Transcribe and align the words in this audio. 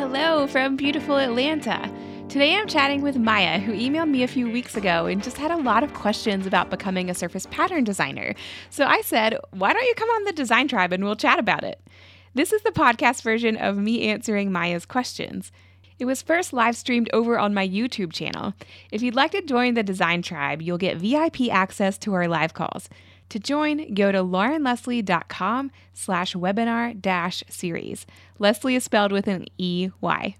Hello 0.00 0.46
from 0.46 0.76
beautiful 0.76 1.18
Atlanta. 1.18 1.92
Today 2.30 2.56
I'm 2.56 2.66
chatting 2.66 3.02
with 3.02 3.18
Maya, 3.18 3.58
who 3.58 3.74
emailed 3.74 4.08
me 4.08 4.22
a 4.22 4.28
few 4.28 4.50
weeks 4.50 4.74
ago 4.74 5.04
and 5.04 5.22
just 5.22 5.36
had 5.36 5.50
a 5.50 5.58
lot 5.58 5.84
of 5.84 5.92
questions 5.92 6.46
about 6.46 6.70
becoming 6.70 7.10
a 7.10 7.14
surface 7.14 7.44
pattern 7.50 7.84
designer. 7.84 8.34
So 8.70 8.86
I 8.86 9.02
said, 9.02 9.36
why 9.50 9.74
don't 9.74 9.84
you 9.84 9.94
come 9.94 10.08
on 10.08 10.24
the 10.24 10.32
Design 10.32 10.68
Tribe 10.68 10.94
and 10.94 11.04
we'll 11.04 11.16
chat 11.16 11.38
about 11.38 11.64
it? 11.64 11.86
This 12.32 12.50
is 12.50 12.62
the 12.62 12.70
podcast 12.70 13.20
version 13.20 13.58
of 13.58 13.76
me 13.76 14.08
answering 14.08 14.50
Maya's 14.50 14.86
questions. 14.86 15.52
It 15.98 16.06
was 16.06 16.22
first 16.22 16.54
live 16.54 16.78
streamed 16.78 17.10
over 17.12 17.38
on 17.38 17.52
my 17.52 17.68
YouTube 17.68 18.10
channel. 18.10 18.54
If 18.90 19.02
you'd 19.02 19.14
like 19.14 19.32
to 19.32 19.42
join 19.42 19.74
the 19.74 19.82
Design 19.82 20.22
Tribe, 20.22 20.62
you'll 20.62 20.78
get 20.78 20.96
VIP 20.96 21.52
access 21.52 21.98
to 21.98 22.14
our 22.14 22.26
live 22.26 22.54
calls. 22.54 22.88
To 23.28 23.38
join, 23.38 23.94
go 23.94 24.10
to 24.10 24.24
laurenlesley.com 24.24 25.70
slash 25.92 26.34
webinar 26.34 27.00
dash 27.00 27.44
series. 27.48 28.04
Lesley 28.40 28.74
is 28.74 28.82
spelled 28.82 29.12
with 29.12 29.28
an 29.28 29.46
E-Y. 29.58 30.36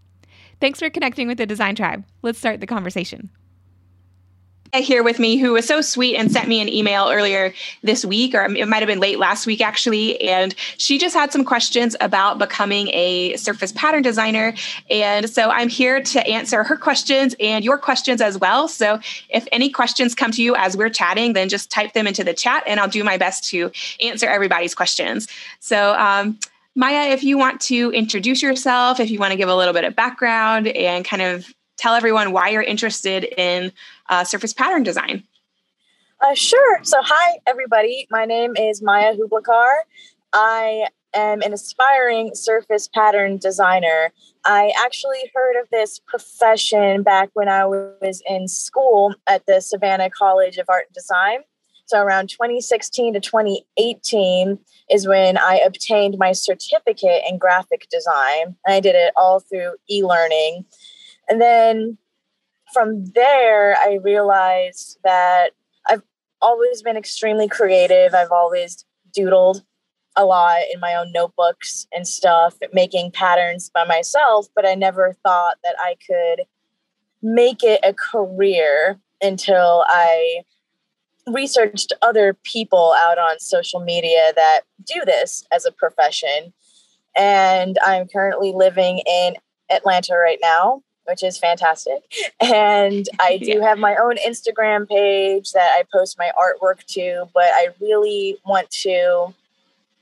Thanks 0.60 0.80
for 0.80 0.90
connecting 0.90 1.28
with 1.28 1.38
the 1.38 1.46
Design 1.46 1.76
Tribe. 1.76 2.04
Let's 2.22 2.38
start 2.38 2.60
the 2.60 2.66
conversation 2.66 3.30
here 4.74 5.02
with 5.02 5.18
me 5.18 5.36
who 5.36 5.52
was 5.52 5.66
so 5.66 5.80
sweet 5.80 6.16
and 6.16 6.30
sent 6.30 6.46
me 6.46 6.60
an 6.60 6.68
email 6.68 7.08
earlier 7.10 7.52
this 7.82 8.04
week, 8.04 8.34
or 8.34 8.44
it 8.44 8.68
might 8.68 8.78
have 8.78 8.86
been 8.86 9.00
late 9.00 9.18
last 9.18 9.46
week 9.46 9.60
actually. 9.60 10.20
And 10.22 10.54
she 10.76 10.98
just 10.98 11.14
had 11.14 11.32
some 11.32 11.44
questions 11.44 11.96
about 12.00 12.38
becoming 12.38 12.88
a 12.92 13.36
surface 13.36 13.72
pattern 13.72 14.02
designer. 14.02 14.54
And 14.88 15.28
so 15.28 15.50
I'm 15.50 15.68
here 15.68 16.00
to 16.00 16.26
answer 16.26 16.62
her 16.62 16.76
questions 16.76 17.34
and 17.40 17.64
your 17.64 17.78
questions 17.78 18.20
as 18.20 18.38
well. 18.38 18.68
So 18.68 19.00
if 19.28 19.46
any 19.50 19.70
questions 19.70 20.14
come 20.14 20.30
to 20.32 20.42
you 20.42 20.54
as 20.54 20.76
we're 20.76 20.90
chatting, 20.90 21.32
then 21.32 21.48
just 21.48 21.70
type 21.70 21.92
them 21.92 22.06
into 22.06 22.22
the 22.22 22.34
chat 22.34 22.62
and 22.66 22.78
I'll 22.78 22.88
do 22.88 23.02
my 23.02 23.16
best 23.16 23.44
to 23.50 23.72
answer 24.00 24.28
everybody's 24.28 24.74
questions. 24.74 25.26
So, 25.58 25.94
um, 25.94 26.38
Maya, 26.76 27.10
if 27.10 27.24
you 27.24 27.36
want 27.36 27.60
to 27.62 27.90
introduce 27.92 28.42
yourself, 28.42 29.00
if 29.00 29.10
you 29.10 29.18
want 29.18 29.32
to 29.32 29.36
give 29.36 29.48
a 29.48 29.56
little 29.56 29.74
bit 29.74 29.84
of 29.84 29.96
background 29.96 30.68
and 30.68 31.04
kind 31.04 31.22
of 31.22 31.52
tell 31.76 31.94
everyone 31.94 32.32
why 32.32 32.50
you're 32.50 32.62
interested 32.62 33.24
in 33.36 33.72
uh, 34.08 34.22
surface 34.24 34.52
pattern 34.52 34.82
design. 34.82 35.24
Uh, 36.20 36.34
sure. 36.34 36.80
So, 36.84 36.98
hi, 37.00 37.38
everybody. 37.46 38.06
My 38.10 38.26
name 38.26 38.54
is 38.56 38.82
Maya 38.82 39.16
Hublakar. 39.16 39.72
I 40.32 40.86
am 41.14 41.40
an 41.42 41.52
aspiring 41.52 42.34
surface 42.34 42.88
pattern 42.88 43.38
designer. 43.38 44.12
I 44.44 44.72
actually 44.84 45.30
heard 45.34 45.60
of 45.60 45.68
this 45.70 45.98
profession 45.98 47.02
back 47.02 47.30
when 47.32 47.48
I 47.48 47.64
was 47.64 48.22
in 48.28 48.48
school 48.48 49.14
at 49.26 49.46
the 49.46 49.60
Savannah 49.60 50.10
College 50.10 50.58
of 50.58 50.66
Art 50.68 50.86
and 50.88 50.94
Design. 50.94 51.38
So, 51.90 52.00
around 52.00 52.28
2016 52.28 53.14
to 53.14 53.20
2018 53.20 54.60
is 54.92 55.08
when 55.08 55.36
I 55.36 55.56
obtained 55.56 56.18
my 56.18 56.30
certificate 56.30 57.24
in 57.28 57.36
graphic 57.36 57.88
design. 57.90 58.54
and 58.64 58.74
I 58.76 58.78
did 58.78 58.94
it 58.94 59.12
all 59.16 59.40
through 59.40 59.74
e 59.90 60.04
learning. 60.04 60.66
And 61.28 61.40
then 61.40 61.98
from 62.72 63.06
there, 63.06 63.74
I 63.76 63.98
realized 64.04 64.98
that 65.02 65.50
I've 65.88 66.04
always 66.40 66.80
been 66.80 66.96
extremely 66.96 67.48
creative. 67.48 68.14
I've 68.14 68.30
always 68.30 68.84
doodled 69.12 69.62
a 70.14 70.24
lot 70.24 70.60
in 70.72 70.78
my 70.78 70.94
own 70.94 71.10
notebooks 71.10 71.88
and 71.92 72.06
stuff, 72.06 72.54
making 72.72 73.10
patterns 73.10 73.68
by 73.68 73.84
myself, 73.84 74.46
but 74.54 74.64
I 74.64 74.76
never 74.76 75.16
thought 75.24 75.56
that 75.64 75.74
I 75.80 75.96
could 76.06 76.44
make 77.20 77.64
it 77.64 77.80
a 77.82 77.92
career 77.92 79.00
until 79.20 79.84
I 79.88 80.44
researched 81.26 81.92
other 82.02 82.34
people 82.44 82.94
out 82.98 83.18
on 83.18 83.38
social 83.38 83.80
media 83.80 84.32
that 84.36 84.60
do 84.84 85.02
this 85.04 85.44
as 85.52 85.66
a 85.66 85.72
profession. 85.72 86.52
And 87.16 87.78
I'm 87.84 88.08
currently 88.08 88.52
living 88.54 89.00
in 89.06 89.36
Atlanta 89.70 90.14
right 90.16 90.38
now 90.42 90.82
which 91.10 91.24
is 91.24 91.38
fantastic. 91.38 92.02
And 92.40 93.06
I 93.20 93.38
do 93.38 93.58
yeah. 93.58 93.68
have 93.68 93.78
my 93.78 93.96
own 93.96 94.16
Instagram 94.16 94.88
page 94.88 95.52
that 95.52 95.76
I 95.76 95.82
post 95.92 96.16
my 96.18 96.30
artwork 96.40 96.84
to, 96.92 97.28
but 97.34 97.44
I 97.44 97.68
really 97.80 98.38
want 98.46 98.70
to 98.82 99.34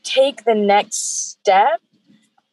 take 0.03 0.45
the 0.45 0.55
next 0.55 1.31
step 1.31 1.81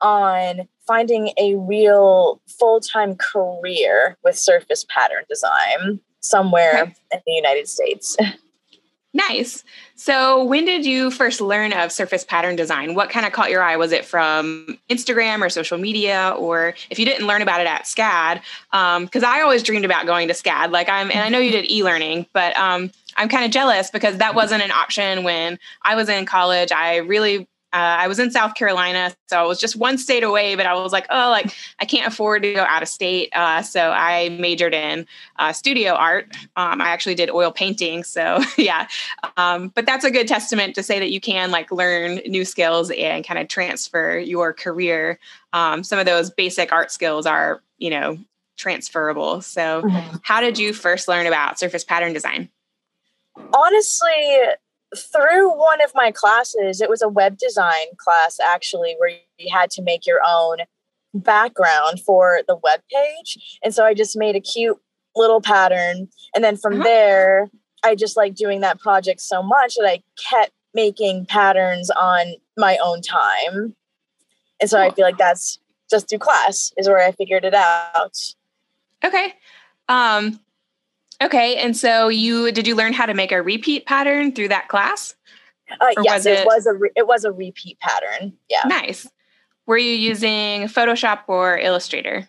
on 0.02 0.68
finding 0.88 1.32
a 1.38 1.56
real 1.56 2.42
full 2.48 2.80
time 2.80 3.16
career 3.16 4.18
with 4.24 4.38
surface 4.38 4.86
pattern 4.88 5.24
design 5.30 6.00
somewhere 6.22 6.84
okay. 6.84 6.96
in 7.12 7.20
the 7.26 7.34
United 7.34 7.68
States. 7.68 8.16
Nice. 9.16 9.64
So, 9.96 10.44
when 10.44 10.66
did 10.66 10.86
you 10.86 11.10
first 11.10 11.40
learn 11.40 11.72
of 11.72 11.90
surface 11.90 12.26
pattern 12.26 12.58
design? 12.58 12.96
What 12.96 13.10
kind 13.10 13.26
of 13.26 13.32
caught 13.32 13.50
your 13.50 13.64
eye? 13.64 13.78
Was 13.78 13.94
it 13.94 14.04
from 14.04 14.78
Instagram 14.90 15.40
or 15.42 15.50
social 15.50 15.78
media, 15.78 16.36
or 16.38 16.74
if 16.90 17.00
you 17.00 17.06
didn't 17.06 17.26
learn 17.26 17.42
about 17.42 17.62
it 17.62 17.68
at 17.68 17.86
SCAD? 17.86 18.42
Because 19.06 19.24
um, 19.24 19.30
I 19.30 19.40
always 19.40 19.64
dreamed 19.64 19.86
about 19.86 20.06
going 20.06 20.28
to 20.28 20.34
SCAD. 20.34 20.72
Like 20.72 20.90
I'm, 20.90 21.10
and 21.12 21.22
I 21.22 21.30
know 21.30 21.40
you 21.40 21.52
did 21.52 21.72
e-learning, 21.72 22.26
but 22.34 22.58
um, 22.58 22.92
I'm 23.16 23.30
kind 23.30 23.46
of 23.46 23.52
jealous 23.52 23.90
because 23.90 24.18
that 24.18 24.36
wasn't 24.36 24.64
an 24.64 24.72
option 24.72 25.24
when 25.24 25.60
I 25.82 25.96
was 25.96 26.10
in 26.10 26.26
college. 26.26 26.74
I 26.74 26.98
really 26.98 27.48
uh, 27.76 27.98
I 28.00 28.08
was 28.08 28.20
in 28.20 28.32
South 28.32 28.56
Carolina, 28.56 29.14
so 29.28 29.38
I 29.38 29.44
was 29.44 29.60
just 29.60 29.76
one 29.76 29.98
state 29.98 30.24
away, 30.24 30.56
but 30.56 30.66
I 30.66 30.76
was 30.76 30.94
like, 30.94 31.08
oh, 31.10 31.30
like 31.30 31.54
I 31.80 31.84
can't 31.84 32.08
afford 32.08 32.44
to 32.44 32.54
go 32.54 32.62
out 32.62 32.82
of 32.82 32.88
state. 32.88 33.30
Uh, 33.36 33.62
so 33.62 33.92
I 33.92 34.30
majored 34.30 34.74
in 34.74 35.06
uh, 35.40 35.52
studio 35.52 35.92
art. 35.92 36.34
Um, 36.56 36.80
I 36.80 36.88
actually 36.88 37.16
did 37.16 37.30
oil 37.30 37.52
painting. 37.52 38.06
So 38.06 38.42
yeah, 38.58 38.88
um, 39.36 39.74
but 39.76 39.86
that's 39.86 40.06
a 40.06 40.10
good 40.10 40.26
testament 40.26 40.74
to 40.76 40.84
say 40.84 41.00
that 41.00 41.12
you 41.12 41.20
can 41.20 41.52
like 41.52 41.70
learn 41.70 42.22
new 42.26 42.46
skills 42.46 42.92
and 42.92 43.28
kind 43.28 43.42
of 43.42 43.50
transfer 43.50 44.18
your 44.20 44.54
career. 44.54 45.20
Um, 45.52 45.84
some 45.84 46.00
of 46.00 46.06
those 46.06 46.30
basic 46.32 46.72
art 46.72 46.94
skills 46.94 47.26
are, 47.26 47.62
you 47.78 47.90
know, 47.90 48.18
transferable. 48.56 49.42
So 49.42 49.82
mm-hmm. 49.82 50.18
how 50.22 50.40
did 50.40 50.58
you 50.58 50.72
first 50.72 51.10
learn 51.10 51.26
about 51.26 51.60
surface 51.60 51.84
pattern 51.84 52.14
design? 52.14 52.48
Honestly, 53.54 54.40
through 54.96 55.58
one 55.58 55.82
of 55.82 55.92
my 55.94 56.12
classes, 56.12 56.82
it 56.82 56.90
was 56.90 57.02
a 57.02 57.10
web 57.10 57.38
design 57.38 57.88
class 57.98 58.40
actually, 58.40 58.96
where 58.98 59.12
you 59.38 59.54
had 59.54 59.70
to 59.72 59.82
make 59.82 60.06
your 60.06 60.20
own 60.26 60.58
background 61.14 62.00
for 62.02 62.42
the 62.48 62.56
web 62.56 62.82
page. 62.92 63.60
And 63.64 63.74
so 63.74 63.86
I 63.86 63.94
just 63.94 64.18
made 64.18 64.36
a 64.36 64.42
cute 64.42 64.78
little 65.16 65.42
pattern. 65.42 66.08
And 66.34 66.44
then 66.44 66.58
from 66.58 66.76
uh-huh. 66.76 66.84
there, 66.84 67.50
I 67.84 67.96
just 67.96 68.18
like 68.18 68.36
doing 68.36 68.62
that 68.62 68.80
project 68.80 69.22
so 69.22 69.42
much 69.42 69.76
that 69.76 69.88
I 69.88 70.02
kept 70.30 70.52
making 70.74 71.26
patterns 71.28 71.90
on 71.92 72.34
my 72.58 72.78
own 72.84 73.02
time. 73.02 73.76
And 74.60 74.70
so 74.70 74.78
cool. 74.78 74.86
I 74.86 74.94
feel 74.94 75.06
like 75.06 75.18
that's 75.18 75.60
just 75.90 76.10
through 76.10 76.20
class 76.20 76.74
is 76.78 76.88
where 76.88 77.00
I 77.00 77.12
figured 77.12 77.46
it 77.46 77.54
out. 77.54 78.18
Okay. 79.04 79.34
Um, 79.88 80.40
Okay, 81.22 81.56
and 81.58 81.76
so 81.76 82.10
you 82.10 82.52
did 82.52 82.68
you 82.68 82.76
learn 82.76 82.94
how 82.94 83.06
to 83.06 83.14
make 83.14 83.32
a 83.32 83.42
repeat 83.42 83.86
pattern 83.86 84.32
through 84.32 84.50
that 84.50 84.68
class? 84.68 85.16
Uh, 85.82 85.88
yes, 86.04 86.20
was 86.20 86.26
it, 86.26 86.40
it, 86.40 86.46
was 86.46 86.66
a 86.66 86.74
re- 86.74 86.92
it 86.96 87.08
was 87.08 87.24
a 87.24 87.32
repeat 87.32 87.80
pattern. 87.80 88.34
Yeah, 88.50 88.62
nice. 88.66 89.08
Were 89.66 89.78
you 89.78 89.94
using 89.94 90.64
Photoshop 90.64 91.22
or 91.28 91.58
Illustrator? 91.58 92.28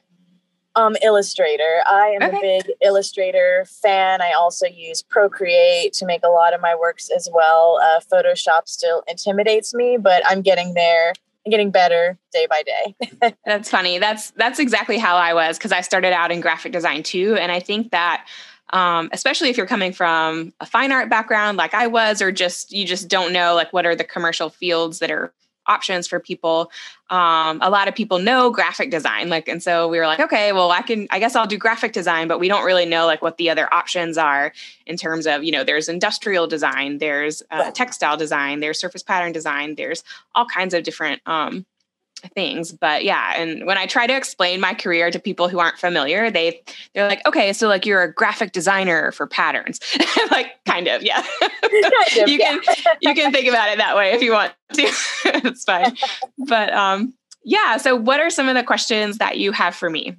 Um, 0.74 0.94
Illustrator. 1.02 1.82
I 1.88 2.16
am 2.20 2.22
okay. 2.22 2.36
a 2.36 2.41
big 2.41 2.72
Illustrator 2.82 3.66
fan. 3.82 4.20
I 4.20 4.32
also 4.32 4.66
use 4.66 5.03
Procreate 5.03 5.92
to 5.94 6.06
make 6.06 6.22
a 6.22 6.28
lot 6.28 6.54
of 6.54 6.60
my 6.60 6.74
works 6.74 7.10
as 7.14 7.28
well. 7.32 7.80
Uh, 7.82 8.00
Photoshop 8.12 8.68
still 8.68 9.03
intimidates 9.08 9.74
me, 9.74 9.97
but 9.98 10.22
I'm 10.26 10.42
getting 10.42 10.74
there 10.74 11.14
and 11.44 11.50
getting 11.50 11.70
better 11.70 12.18
day 12.32 12.47
by 12.48 12.62
day. 12.62 13.34
that's 13.47 13.70
funny. 13.70 13.98
That's 13.98 14.32
that's 14.32 14.58
exactly 14.58 14.98
how 14.98 15.16
I 15.16 15.32
was 15.32 15.56
because 15.56 15.72
I 15.72 15.80
started 15.80 16.12
out 16.12 16.30
in 16.30 16.41
graphic 16.41 16.72
design 16.72 17.03
too, 17.03 17.36
and 17.36 17.50
I 17.50 17.60
think 17.60 17.91
that 17.92 18.26
um, 18.71 19.09
especially 19.12 19.49
if 19.49 19.56
you're 19.56 19.66
coming 19.66 19.93
from 19.93 20.53
a 20.60 20.66
fine 20.66 20.93
art 20.93 21.09
background 21.09 21.56
like 21.56 21.75
I 21.75 21.87
was, 21.87 22.21
or 22.21 22.32
just 22.32 22.72
you 22.72 22.87
just 22.87 23.09
don't 23.09 23.32
know 23.32 23.54
like 23.54 23.72
what 23.72 23.87
are 23.87 23.97
the 23.97 24.04
commercial 24.04 24.50
fields 24.50 24.99
that 25.00 25.10
are 25.10 25.32
options 25.69 26.07
for 26.07 26.21
people. 26.21 26.71
Um, 27.10 27.59
a 27.63 27.71
lot 27.71 27.89
of 27.89 27.95
people 27.95 28.18
know 28.18 28.51
graphic 28.51 28.91
design, 28.91 29.28
like, 29.28 29.48
and 29.48 29.63
so 29.63 29.89
we 29.89 29.98
were 29.98 30.07
like, 30.07 30.21
okay, 30.21 30.53
well, 30.53 30.71
I 30.71 30.83
can, 30.83 31.07
I 31.10 31.18
guess 31.18 31.36
I'll 31.36 31.47
do 31.47 31.59
graphic 31.59 31.92
design, 31.92 32.28
but 32.28 32.41
we 32.41 32.48
don't 32.48 32.65
really 32.65 32.86
know 32.86 33.07
like 33.07 33.22
what 33.22 33.36
the 33.36 33.51
other 33.51 33.72
options 33.72 34.18
are 34.18 34.53
in 34.86 34.97
terms 34.97 35.27
of, 35.27 35.45
you 35.45 35.53
know, 35.53 35.65
there's 35.65 35.89
industrial 35.89 36.47
design, 36.47 36.98
there's 36.98 37.42
uh, 37.51 37.71
textile 37.71 38.16
design, 38.16 38.60
there's 38.60 38.78
surface 38.78 39.03
pattern 39.03 39.33
design, 39.33 39.74
there's 39.77 40.03
all 40.34 40.47
kinds 40.47 40.74
of 40.74 40.83
different 40.83 41.21
um, 41.27 41.65
things 42.34 42.72
but 42.72 43.04
yeah 43.04 43.34
and 43.36 43.66
when 43.66 43.78
i 43.78 43.86
try 43.86 44.06
to 44.06 44.16
explain 44.16 44.60
my 44.60 44.74
career 44.74 45.10
to 45.10 45.18
people 45.18 45.48
who 45.48 45.58
aren't 45.58 45.78
familiar 45.78 46.30
they 46.30 46.62
they're 46.94 47.08
like 47.08 47.26
okay 47.26 47.52
so 47.52 47.68
like 47.68 47.86
you're 47.86 48.02
a 48.02 48.12
graphic 48.12 48.52
designer 48.52 49.12
for 49.12 49.26
patterns. 49.26 49.80
Like 50.30 50.52
kind 50.64 50.88
of 50.88 51.02
yeah. 51.02 51.22
Kind 51.40 51.84
of, 52.20 52.28
you 52.28 52.38
yeah. 52.38 52.58
can 52.58 52.60
you 53.00 53.14
can 53.14 53.32
think 53.32 53.48
about 53.48 53.68
it 53.68 53.78
that 53.78 53.96
way 53.96 54.12
if 54.12 54.22
you 54.22 54.32
want 54.32 54.52
to. 54.72 54.82
It's 55.24 55.64
fine. 55.64 55.96
But 56.36 56.72
um 56.72 57.14
yeah 57.44 57.76
so 57.76 57.94
what 57.94 58.18
are 58.18 58.28
some 58.28 58.48
of 58.48 58.56
the 58.56 58.64
questions 58.64 59.18
that 59.18 59.38
you 59.38 59.52
have 59.52 59.74
for 59.74 59.88
me? 59.88 60.16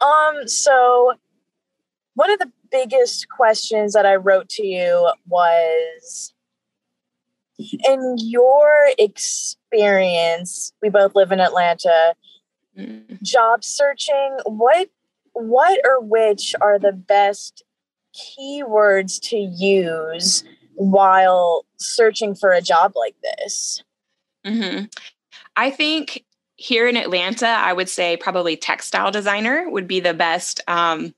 Um 0.00 0.46
so 0.46 1.14
one 2.14 2.30
of 2.30 2.38
the 2.38 2.52
biggest 2.70 3.28
questions 3.28 3.92
that 3.94 4.04
i 4.04 4.16
wrote 4.16 4.48
to 4.48 4.66
you 4.66 5.10
was 5.28 6.33
in 7.58 8.16
your 8.18 8.88
experience, 8.98 10.72
we 10.82 10.88
both 10.88 11.14
live 11.14 11.32
in 11.32 11.40
Atlanta. 11.40 12.14
mm. 12.78 13.22
job 13.22 13.64
searching, 13.64 14.38
what 14.46 14.88
what 15.32 15.80
or 15.84 16.00
which 16.00 16.54
are 16.60 16.78
the 16.78 16.92
best 16.92 17.64
keywords 18.14 19.20
to 19.20 19.36
use 19.36 20.44
while 20.74 21.66
searching 21.76 22.34
for 22.34 22.52
a 22.52 22.60
job 22.60 22.92
like 22.96 23.16
this? 23.22 23.82
Mm-hmm. 24.46 24.84
I 25.56 25.70
think 25.70 26.24
here 26.56 26.86
in 26.86 26.96
Atlanta, 26.96 27.46
I 27.46 27.72
would 27.72 27.88
say 27.88 28.16
probably 28.16 28.56
textile 28.56 29.10
designer 29.10 29.68
would 29.68 29.88
be 29.88 30.00
the 30.00 30.14
best. 30.14 30.60
Um, 30.68 31.14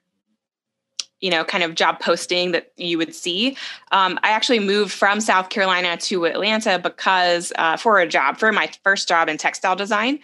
you 1.26 1.32
know, 1.32 1.42
kind 1.42 1.64
of 1.64 1.74
job 1.74 1.98
posting 1.98 2.52
that 2.52 2.70
you 2.76 2.98
would 2.98 3.12
see. 3.12 3.56
Um, 3.90 4.16
I 4.22 4.30
actually 4.30 4.60
moved 4.60 4.92
from 4.92 5.20
South 5.20 5.48
Carolina 5.48 5.96
to 5.96 6.24
Atlanta 6.26 6.78
because 6.78 7.52
uh, 7.58 7.76
for 7.76 7.98
a 7.98 8.06
job, 8.06 8.38
for 8.38 8.52
my 8.52 8.70
first 8.84 9.08
job 9.08 9.28
in 9.28 9.36
textile 9.36 9.74
design 9.74 10.20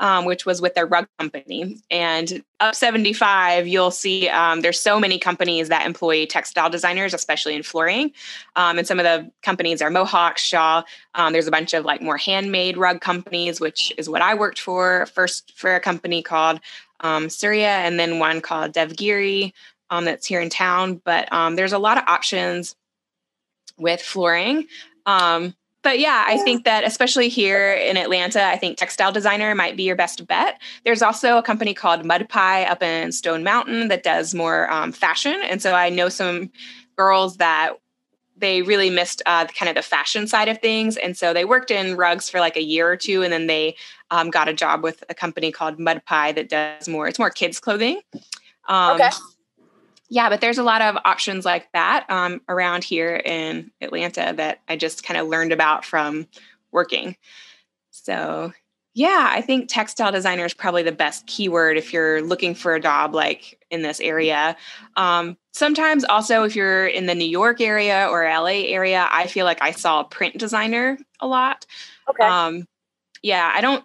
um, 0.00 0.24
which 0.24 0.46
was 0.46 0.60
with 0.60 0.74
their 0.74 0.86
rug 0.86 1.06
company. 1.18 1.76
And 1.90 2.42
up 2.58 2.74
75, 2.74 3.68
you'll 3.68 3.90
see 3.90 4.28
um, 4.28 4.62
there's 4.62 4.80
so 4.80 4.98
many 4.98 5.18
companies 5.18 5.68
that 5.68 5.86
employ 5.86 6.26
textile 6.26 6.70
designers, 6.70 7.14
especially 7.14 7.54
in 7.54 7.62
flooring. 7.62 8.12
Um, 8.56 8.78
and 8.78 8.86
some 8.86 8.98
of 8.98 9.04
the 9.04 9.30
companies 9.42 9.82
are 9.82 9.90
Mohawk, 9.90 10.38
Shaw. 10.38 10.82
Um, 11.14 11.34
there's 11.34 11.46
a 11.46 11.50
bunch 11.50 11.74
of 11.74 11.84
like 11.84 12.00
more 12.00 12.16
handmade 12.16 12.78
rug 12.78 13.02
companies, 13.02 13.60
which 13.60 13.92
is 13.98 14.08
what 14.08 14.22
I 14.22 14.34
worked 14.34 14.58
for. 14.58 15.06
First 15.14 15.52
for 15.54 15.74
a 15.74 15.80
company 15.80 16.22
called 16.22 16.60
um, 17.00 17.28
Surya, 17.28 17.68
and 17.68 18.00
then 18.00 18.18
one 18.18 18.40
called 18.40 18.72
Devgiri 18.72 19.52
um, 19.90 20.04
that's 20.04 20.26
here 20.26 20.40
in 20.40 20.50
town. 20.50 21.00
But 21.04 21.28
there's 21.56 21.72
a 21.72 21.78
lot 21.78 21.98
of 21.98 22.04
options 22.06 22.76
with 23.76 24.00
flooring. 24.00 24.66
Um, 25.06 25.54
but 25.82 25.98
yeah, 25.98 26.24
I 26.26 26.36
think 26.38 26.64
that 26.64 26.84
especially 26.84 27.30
here 27.30 27.72
in 27.72 27.96
Atlanta, 27.96 28.44
I 28.44 28.58
think 28.58 28.76
textile 28.76 29.12
designer 29.12 29.54
might 29.54 29.76
be 29.76 29.84
your 29.84 29.96
best 29.96 30.26
bet. 30.26 30.60
There's 30.84 31.00
also 31.00 31.38
a 31.38 31.42
company 31.42 31.72
called 31.72 32.04
Mud 32.04 32.28
Pie 32.28 32.64
up 32.64 32.82
in 32.82 33.12
Stone 33.12 33.44
Mountain 33.44 33.88
that 33.88 34.02
does 34.02 34.34
more 34.34 34.70
um, 34.70 34.92
fashion, 34.92 35.40
and 35.42 35.62
so 35.62 35.72
I 35.72 35.88
know 35.88 36.10
some 36.10 36.50
girls 36.96 37.38
that 37.38 37.72
they 38.36 38.60
really 38.62 38.90
missed 38.90 39.22
uh, 39.24 39.46
kind 39.46 39.68
of 39.70 39.74
the 39.74 39.82
fashion 39.82 40.26
side 40.26 40.48
of 40.48 40.58
things, 40.60 40.98
and 40.98 41.16
so 41.16 41.32
they 41.32 41.46
worked 41.46 41.70
in 41.70 41.96
rugs 41.96 42.28
for 42.28 42.40
like 42.40 42.58
a 42.58 42.62
year 42.62 42.86
or 42.86 42.96
two, 42.96 43.22
and 43.22 43.32
then 43.32 43.46
they 43.46 43.74
um, 44.10 44.28
got 44.28 44.48
a 44.48 44.52
job 44.52 44.82
with 44.82 45.02
a 45.08 45.14
company 45.14 45.50
called 45.50 45.78
Mud 45.78 46.02
Pie 46.04 46.32
that 46.32 46.50
does 46.50 46.88
more. 46.88 47.08
It's 47.08 47.18
more 47.18 47.30
kids 47.30 47.58
clothing. 47.58 48.02
Um, 48.68 49.00
okay 49.00 49.08
yeah, 50.10 50.28
but 50.28 50.40
there's 50.40 50.58
a 50.58 50.64
lot 50.64 50.82
of 50.82 50.96
options 51.04 51.44
like 51.44 51.70
that 51.72 52.04
um, 52.10 52.40
around 52.48 52.82
here 52.82 53.14
in 53.14 53.70
Atlanta 53.80 54.34
that 54.36 54.58
I 54.68 54.76
just 54.76 55.04
kind 55.04 55.18
of 55.18 55.28
learned 55.28 55.52
about 55.52 55.84
from 55.84 56.26
working. 56.72 57.16
So, 57.92 58.52
yeah, 58.92 59.28
I 59.30 59.40
think 59.40 59.68
textile 59.68 60.10
designer 60.10 60.44
is 60.44 60.52
probably 60.52 60.82
the 60.82 60.90
best 60.90 61.28
keyword 61.28 61.76
if 61.76 61.92
you're 61.92 62.22
looking 62.22 62.56
for 62.56 62.74
a 62.74 62.80
job 62.80 63.14
like 63.14 63.64
in 63.70 63.82
this 63.82 64.00
area. 64.00 64.56
Um, 64.96 65.36
sometimes 65.52 66.02
also 66.02 66.42
if 66.42 66.56
you're 66.56 66.88
in 66.88 67.06
the 67.06 67.14
New 67.14 67.28
York 67.28 67.60
area 67.60 68.08
or 68.10 68.24
LA 68.24 68.66
area, 68.66 69.06
I 69.08 69.28
feel 69.28 69.44
like 69.44 69.62
I 69.62 69.70
saw 69.70 70.02
print 70.02 70.38
designer 70.38 70.98
a 71.20 71.28
lot. 71.28 71.66
Okay. 72.08 72.24
Um, 72.24 72.66
yeah, 73.22 73.52
I 73.54 73.60
don't 73.60 73.84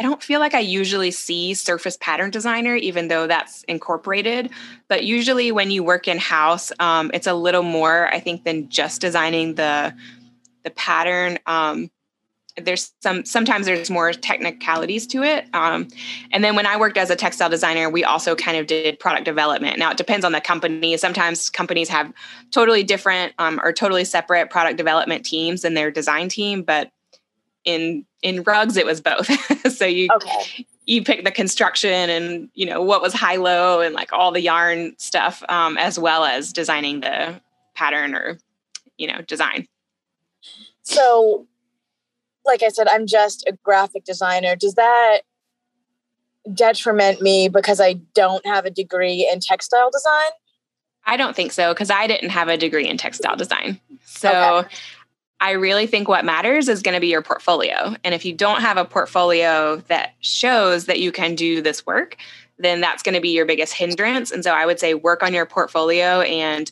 I 0.00 0.02
don't 0.02 0.22
feel 0.22 0.40
like 0.40 0.54
I 0.54 0.60
usually 0.60 1.10
see 1.10 1.52
surface 1.52 1.98
pattern 1.98 2.30
designer, 2.30 2.74
even 2.74 3.08
though 3.08 3.26
that's 3.26 3.64
incorporated. 3.64 4.48
But 4.88 5.04
usually, 5.04 5.52
when 5.52 5.70
you 5.70 5.84
work 5.84 6.08
in 6.08 6.16
house, 6.16 6.72
um, 6.78 7.10
it's 7.12 7.26
a 7.26 7.34
little 7.34 7.62
more, 7.62 8.08
I 8.08 8.18
think, 8.18 8.44
than 8.44 8.70
just 8.70 9.02
designing 9.02 9.56
the 9.56 9.94
the 10.64 10.70
pattern. 10.70 11.38
Um, 11.46 11.90
there's 12.56 12.92
some 13.02 13.26
sometimes 13.26 13.66
there's 13.66 13.90
more 13.90 14.14
technicalities 14.14 15.06
to 15.08 15.22
it. 15.22 15.46
Um, 15.52 15.88
and 16.32 16.42
then 16.42 16.56
when 16.56 16.64
I 16.64 16.78
worked 16.78 16.96
as 16.96 17.10
a 17.10 17.16
textile 17.16 17.50
designer, 17.50 17.90
we 17.90 18.02
also 18.02 18.34
kind 18.34 18.56
of 18.56 18.66
did 18.66 18.98
product 18.98 19.26
development. 19.26 19.78
Now 19.78 19.90
it 19.90 19.98
depends 19.98 20.24
on 20.24 20.32
the 20.32 20.40
company. 20.40 20.96
Sometimes 20.96 21.50
companies 21.50 21.90
have 21.90 22.10
totally 22.52 22.84
different 22.84 23.34
um, 23.38 23.60
or 23.62 23.70
totally 23.70 24.06
separate 24.06 24.48
product 24.48 24.78
development 24.78 25.26
teams 25.26 25.60
than 25.60 25.74
their 25.74 25.90
design 25.90 26.30
team, 26.30 26.62
but 26.62 26.90
in 27.66 28.06
in 28.22 28.42
rugs 28.42 28.76
it 28.76 28.86
was 28.86 29.00
both. 29.00 29.30
So 29.70 29.86
you 29.86 30.08
okay. 30.14 30.66
you 30.84 31.02
pick 31.04 31.24
the 31.24 31.30
construction 31.30 32.10
and 32.10 32.50
you 32.54 32.66
know 32.66 32.82
what 32.82 33.00
was 33.00 33.14
high 33.14 33.36
low 33.36 33.80
and 33.80 33.94
like 33.94 34.12
all 34.12 34.30
the 34.32 34.40
yarn 34.40 34.94
stuff 34.98 35.42
um, 35.48 35.78
as 35.78 35.98
well 35.98 36.24
as 36.24 36.52
designing 36.52 37.00
the 37.00 37.40
pattern 37.74 38.14
or 38.14 38.38
you 38.98 39.06
know 39.06 39.22
design. 39.22 39.66
So 40.82 41.46
like 42.44 42.62
i 42.62 42.68
said 42.68 42.88
i'm 42.88 43.06
just 43.06 43.44
a 43.46 43.52
graphic 43.62 44.04
designer. 44.04 44.56
Does 44.56 44.74
that 44.74 45.20
detriment 46.52 47.20
me 47.20 47.48
because 47.48 47.80
i 47.80 47.94
don't 48.14 48.44
have 48.46 48.64
a 48.64 48.70
degree 48.70 49.28
in 49.30 49.40
textile 49.40 49.90
design? 49.90 50.30
I 51.06 51.16
don't 51.16 51.36
think 51.36 51.52
so 51.52 51.72
because 51.72 51.90
i 51.90 52.06
didn't 52.06 52.30
have 52.30 52.48
a 52.48 52.56
degree 52.56 52.88
in 52.88 52.96
textile 52.96 53.36
design. 53.36 53.80
So 54.04 54.58
okay. 54.58 54.74
I 55.40 55.52
really 55.52 55.86
think 55.86 56.06
what 56.06 56.24
matters 56.24 56.68
is 56.68 56.82
going 56.82 56.94
to 56.94 57.00
be 57.00 57.08
your 57.08 57.22
portfolio. 57.22 57.96
And 58.04 58.14
if 58.14 58.24
you 58.24 58.34
don't 58.34 58.60
have 58.60 58.76
a 58.76 58.84
portfolio 58.84 59.76
that 59.88 60.14
shows 60.20 60.84
that 60.84 61.00
you 61.00 61.12
can 61.12 61.34
do 61.34 61.62
this 61.62 61.86
work, 61.86 62.16
then 62.58 62.80
that's 62.80 63.02
going 63.02 63.14
to 63.14 63.20
be 63.20 63.30
your 63.30 63.46
biggest 63.46 63.72
hindrance. 63.72 64.30
And 64.30 64.44
so 64.44 64.52
I 64.52 64.66
would 64.66 64.78
say 64.78 64.92
work 64.92 65.22
on 65.22 65.32
your 65.32 65.46
portfolio 65.46 66.20
and 66.20 66.70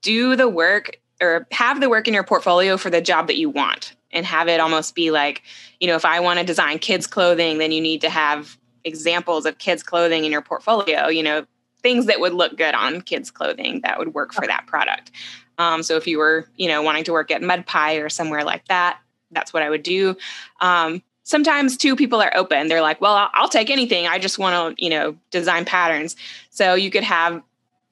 do 0.00 0.36
the 0.36 0.48
work 0.48 0.96
or 1.20 1.46
have 1.52 1.80
the 1.80 1.88
work 1.88 2.08
in 2.08 2.14
your 2.14 2.24
portfolio 2.24 2.76
for 2.76 2.88
the 2.88 3.00
job 3.00 3.26
that 3.26 3.36
you 3.36 3.50
want 3.50 3.94
and 4.10 4.26
have 4.26 4.48
it 4.48 4.58
almost 4.58 4.94
be 4.94 5.10
like, 5.10 5.42
you 5.78 5.86
know, 5.86 5.94
if 5.94 6.04
I 6.04 6.20
want 6.20 6.38
to 6.38 6.44
design 6.44 6.78
kids 6.78 7.06
clothing, 7.06 7.58
then 7.58 7.72
you 7.72 7.80
need 7.80 8.00
to 8.00 8.10
have 8.10 8.58
examples 8.84 9.46
of 9.46 9.58
kids 9.58 9.82
clothing 9.82 10.24
in 10.24 10.32
your 10.32 10.42
portfolio, 10.42 11.08
you 11.08 11.22
know, 11.22 11.46
things 11.82 12.06
that 12.06 12.20
would 12.20 12.32
look 12.32 12.56
good 12.56 12.74
on 12.74 13.00
kids 13.00 13.30
clothing 13.30 13.80
that 13.82 13.98
would 13.98 14.14
work 14.14 14.32
for 14.32 14.46
that 14.46 14.66
product. 14.66 15.10
Um, 15.58 15.82
so 15.82 15.96
if 15.96 16.06
you 16.06 16.18
were, 16.18 16.46
you 16.56 16.68
know, 16.68 16.82
wanting 16.82 17.04
to 17.04 17.12
work 17.12 17.30
at 17.30 17.42
Mud 17.42 17.66
Pie 17.66 17.96
or 17.96 18.08
somewhere 18.08 18.44
like 18.44 18.66
that, 18.68 18.98
that's 19.30 19.52
what 19.52 19.62
I 19.62 19.70
would 19.70 19.82
do. 19.82 20.16
Um, 20.60 21.02
sometimes 21.22 21.76
two 21.76 21.96
people 21.96 22.20
are 22.20 22.36
open. 22.36 22.68
They're 22.68 22.82
like, 22.82 23.00
well, 23.00 23.14
I'll, 23.14 23.30
I'll 23.34 23.48
take 23.48 23.70
anything. 23.70 24.06
I 24.06 24.18
just 24.18 24.38
want 24.38 24.76
to, 24.76 24.84
you 24.84 24.90
know, 24.90 25.16
design 25.30 25.64
patterns. 25.64 26.16
So 26.50 26.74
you 26.74 26.90
could 26.90 27.04
have 27.04 27.42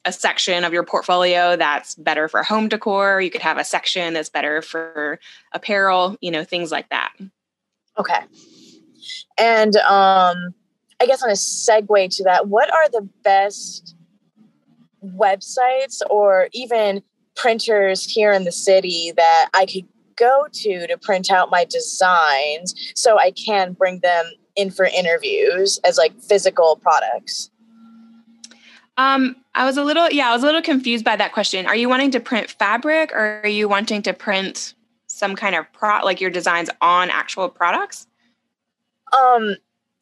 a 0.05 0.13
section 0.13 0.65
of 0.65 0.73
your 0.73 0.83
portfolio 0.83 1.57
that's 1.57 1.95
better 1.95 2.29
for 2.29 2.43
home 2.43 2.69
decor. 2.69 3.21
You 3.21 3.31
could 3.31 3.43
have 3.43 3.59
a 3.59 3.65
section 3.65 4.15
that's 4.15 4.31
better 4.31 4.63
for 4.63 5.21
apparel, 5.53 6.17
you 6.21 6.31
know, 6.31 6.43
things 6.45 6.73
like 6.73 6.89
that. 6.89 7.13
Okay. 7.99 8.21
And 9.39 9.77
um, 9.77 10.55
I 11.01 11.07
guess 11.07 11.23
on 11.23 11.31
a 11.31 11.35
segue 11.35 12.17
to 12.17 12.25
that, 12.25 12.49
what 12.49 12.73
are 12.73 12.89
the 12.89 13.09
best 13.23 13.95
websites 15.05 16.01
or 16.09 16.49
even 16.53 17.03
printers 17.41 18.05
here 18.05 18.33
in 18.33 18.45
the 18.45 18.53
city 18.53 19.13
that 19.17 19.49
I 19.55 19.65
could 19.65 19.87
go 20.17 20.47
to 20.53 20.87
to 20.87 20.99
print 20.99 21.31
out 21.31 21.51
my 21.51 21.65
designs 21.65 22.75
so 22.95 23.19
I 23.19 23.31
can 23.31 23.73
bring 23.73 24.01
them 24.01 24.27
in 24.57 24.71
for 24.71 24.85
interviews 24.85 25.79
as 25.85 25.97
like 25.97 26.19
physical 26.21 26.77
products? 26.77 27.51
Um, 28.99 29.37
I 29.55 29.65
was 29.65 29.79
a 29.79 29.83
little, 29.83 30.11
yeah, 30.11 30.29
I 30.29 30.35
was 30.35 30.43
a 30.43 30.47
little 30.47 30.61
confused 30.61 31.05
by 31.05 31.17
that 31.17 31.33
question. 31.33 31.65
Are 31.65 31.77
you 31.77 31.89
wanting 31.89 32.11
to 32.11 32.21
print 32.21 32.51
fabric 32.51 33.13
or 33.13 33.41
are 33.43 33.49
you 33.49 33.69
wanting 33.69 34.03
to 34.03 34.13
print 34.13 34.75
some 35.07 35.35
kind 35.35 35.55
of 35.55 35.65
pro, 35.73 36.05
like 36.05 36.21
your 36.21 36.31
designs 36.31 36.69
on 36.83 37.09
actual 37.09 37.49
products? 37.49 38.07
Um, 39.17 39.57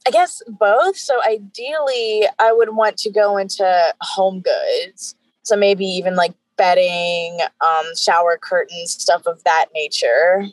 I 0.07 0.11
guess 0.11 0.43
both. 0.49 0.97
So 0.97 1.23
ideally, 1.25 2.25
I 2.41 2.53
would 2.53 2.71
want 2.75 2.97
to 2.99 3.11
go 3.11 3.37
into 3.37 3.95
home 4.01 4.41
goods. 4.41 5.15
So 5.45 5.57
maybe 5.57 5.85
even 5.85 6.17
like 6.17 6.35
bedding, 6.59 7.39
um, 7.61 7.97
shower 7.97 8.37
curtains, 8.37 8.93
stuff 8.93 9.27
of 9.27 9.43
that 9.45 9.67
nature. 9.75 10.47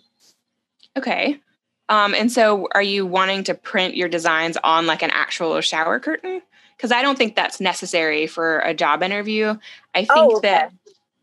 Okay. 0.97 1.41
Um, 1.89 2.15
and 2.15 2.31
so 2.31 2.67
are 2.73 2.81
you 2.81 3.05
wanting 3.05 3.43
to 3.43 3.53
print 3.53 3.95
your 3.95 4.07
designs 4.07 4.57
on 4.63 4.87
like 4.87 5.03
an 5.03 5.11
actual 5.11 5.59
shower 5.61 5.99
curtain? 5.99 6.41
Because 6.77 6.91
I 6.91 7.01
don't 7.01 7.17
think 7.17 7.35
that's 7.35 7.59
necessary 7.59 8.27
for 8.27 8.59
a 8.59 8.73
job 8.73 9.03
interview. 9.03 9.57
I 9.93 9.99
think 9.99 10.11
oh, 10.11 10.37
okay. 10.37 10.49
that 10.49 10.71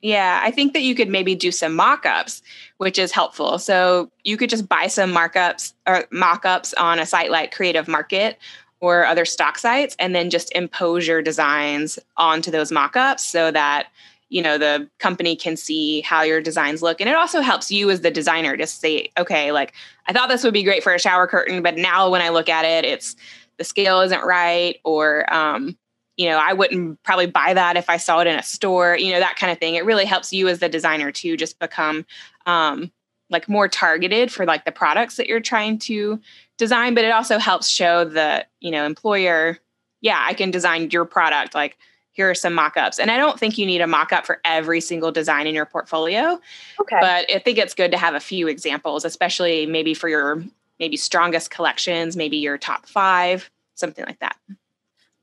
yeah, 0.03 0.41
I 0.43 0.51
think 0.51 0.73
that 0.73 0.83
you 0.83 0.97
could 0.97 1.09
maybe 1.09 1.37
do 1.37 1.53
some 1.53 1.75
mock-ups, 1.75 2.43
which 2.79 2.99
is 2.99 3.13
helpful. 3.13 3.61
So 3.61 4.11
you 4.25 4.37
could 4.37 4.51
just 4.51 4.69
buy 4.69 4.89
some 4.89 5.13
markups 5.13 5.75
or 5.87 6.07
mock-ups 6.11 6.75
on 6.75 6.99
a 6.99 7.07
site 7.07 7.31
like 7.31 7.55
Creative 7.55 7.87
Market 7.87 8.37
or 8.81 9.07
other 9.07 9.25
stock 9.25 9.59
sites 9.59 9.95
and 10.01 10.13
then 10.13 10.29
just 10.29 10.53
impose 10.57 11.07
your 11.07 11.23
designs 11.23 12.01
onto 12.17 12.51
those 12.51 12.73
mock-ups 12.73 13.25
so 13.25 13.53
that 13.53 13.87
you 14.33 14.41
know 14.41 14.57
the 14.57 14.89
company 14.99 15.37
can 15.37 15.57
see 15.57 16.01
how 16.01 16.23
your 16.23 16.41
designs 16.41 16.83
look. 16.83 17.01
And 17.01 17.09
it 17.09 17.15
also 17.15 17.43
helps 17.43 17.71
you 17.71 17.91
as 17.91 18.01
the 18.01 18.11
designer 18.11 18.57
to 18.57 18.67
say 18.67 19.11
okay 19.19 19.53
like 19.53 19.75
i 20.07 20.13
thought 20.13 20.29
this 20.29 20.43
would 20.43 20.55
be 20.55 20.63
great 20.63 20.83
for 20.83 20.95
a 20.95 20.99
shower 20.99 21.27
curtain 21.27 21.63
but 21.63 21.77
now 21.77 22.11
when 22.11 22.23
i 22.23 22.31
look 22.31 22.49
at 22.49 22.65
it 22.65 22.85
it's 22.85 23.15
the 23.59 23.65
scale 23.65 24.01
isn't 24.01 24.25
right 24.25 24.81
or 24.85 25.33
um, 25.33 25.77
you 26.17 26.29
know 26.29 26.39
i 26.39 26.53
wouldn't 26.53 27.03
probably 27.03 27.27
buy 27.27 27.53
that 27.55 27.77
if 27.77 27.91
i 27.91 27.97
saw 27.97 28.21
it 28.21 28.27
in 28.27 28.39
a 28.39 28.43
store 28.43 28.97
you 28.99 29.13
know 29.13 29.21
that 29.21 29.37
kind 29.37 29.53
of 29.53 29.59
thing. 29.59 29.75
It 29.75 29.85
really 29.85 30.07
helps 30.07 30.33
you 30.33 30.49
as 30.49 30.61
the 30.61 30.69
designer 30.69 31.13
to 31.13 31.37
just 31.37 31.59
become 31.59 32.07
um, 32.47 32.91
like 33.31 33.49
more 33.49 33.69
targeted 33.69 34.33
for 34.33 34.47
like 34.47 34.65
the 34.65 34.73
products 34.73 35.17
that 35.17 35.27
you're 35.27 35.41
trying 35.41 35.79
to 35.81 36.21
design. 36.59 36.95
But 36.95 37.05
it 37.05 37.13
also 37.13 37.39
helps 37.39 37.69
show 37.69 38.05
the 38.05 38.47
you 38.61 38.71
know 38.71 38.85
employer 38.85 39.59
yeah 40.01 40.23
i 40.27 40.35
can 40.35 40.51
design 40.51 40.91
your 40.91 41.05
product 41.05 41.55
like 41.55 41.79
here 42.13 42.31
are 42.31 42.35
some 42.35 42.55
mock-ups 42.55 42.99
and 42.99 43.11
i 43.11 43.17
don't 43.17 43.39
think 43.39 43.59
you 43.59 43.67
need 43.67 43.81
a 43.81 43.87
mock-up 43.87 44.25
for 44.27 44.41
every 44.45 44.81
single 44.81 45.11
design 45.11 45.47
in 45.47 45.55
your 45.55 45.67
portfolio 45.67 46.39
Okay. 46.81 46.99
but 47.01 47.31
i 47.31 47.39
think 47.39 47.59
it's 47.59 47.75
good 47.75 47.91
to 47.91 47.99
have 47.99 48.15
a 48.15 48.21
few 48.21 48.49
examples 48.49 49.05
especially 49.05 49.67
maybe 49.67 49.95
for 49.95 50.09
your 50.09 50.43
maybe 50.79 50.97
strongest 50.97 51.51
collections 51.51 52.17
maybe 52.17 52.37
your 52.37 52.59
top 52.59 52.87
five 52.87 53.51
something 53.75 54.05
like 54.05 54.19
that 54.21 54.37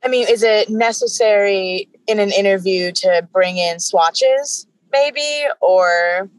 I 0.03 0.08
mean, 0.08 0.27
is 0.29 0.43
it 0.43 0.69
necessary 0.69 1.89
in 2.08 2.19
an 2.19 2.31
interview 2.31 2.91
to 2.93 3.27
bring 3.34 3.58
in 3.58 3.79
swatches, 3.79 4.65
maybe, 4.93 5.43
or 5.60 6.29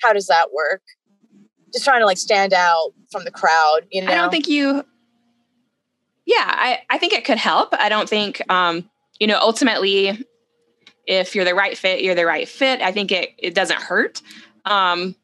how 0.00 0.12
does 0.12 0.28
that 0.28 0.52
work? 0.52 0.80
Just 1.72 1.84
trying 1.84 2.00
to 2.00 2.06
like 2.06 2.16
stand 2.16 2.54
out 2.54 2.92
from 3.10 3.24
the 3.24 3.30
crowd, 3.30 3.80
you 3.90 4.02
know? 4.02 4.10
I 4.10 4.14
don't 4.14 4.30
think 4.30 4.48
you. 4.48 4.82
Yeah, 6.24 6.36
I, 6.46 6.80
I 6.88 6.98
think 6.98 7.12
it 7.12 7.24
could 7.24 7.38
help. 7.38 7.68
I 7.72 7.88
don't 7.88 8.08
think, 8.08 8.40
um, 8.50 8.88
you 9.18 9.26
know, 9.26 9.38
ultimately, 9.40 10.24
if 11.06 11.34
you're 11.34 11.44
the 11.44 11.54
right 11.54 11.76
fit, 11.76 12.02
you're 12.02 12.14
the 12.14 12.26
right 12.26 12.48
fit. 12.48 12.80
I 12.80 12.92
think 12.92 13.12
it, 13.12 13.30
it 13.38 13.54
doesn't 13.54 13.80
hurt. 13.80 14.22
Um, 14.64 15.14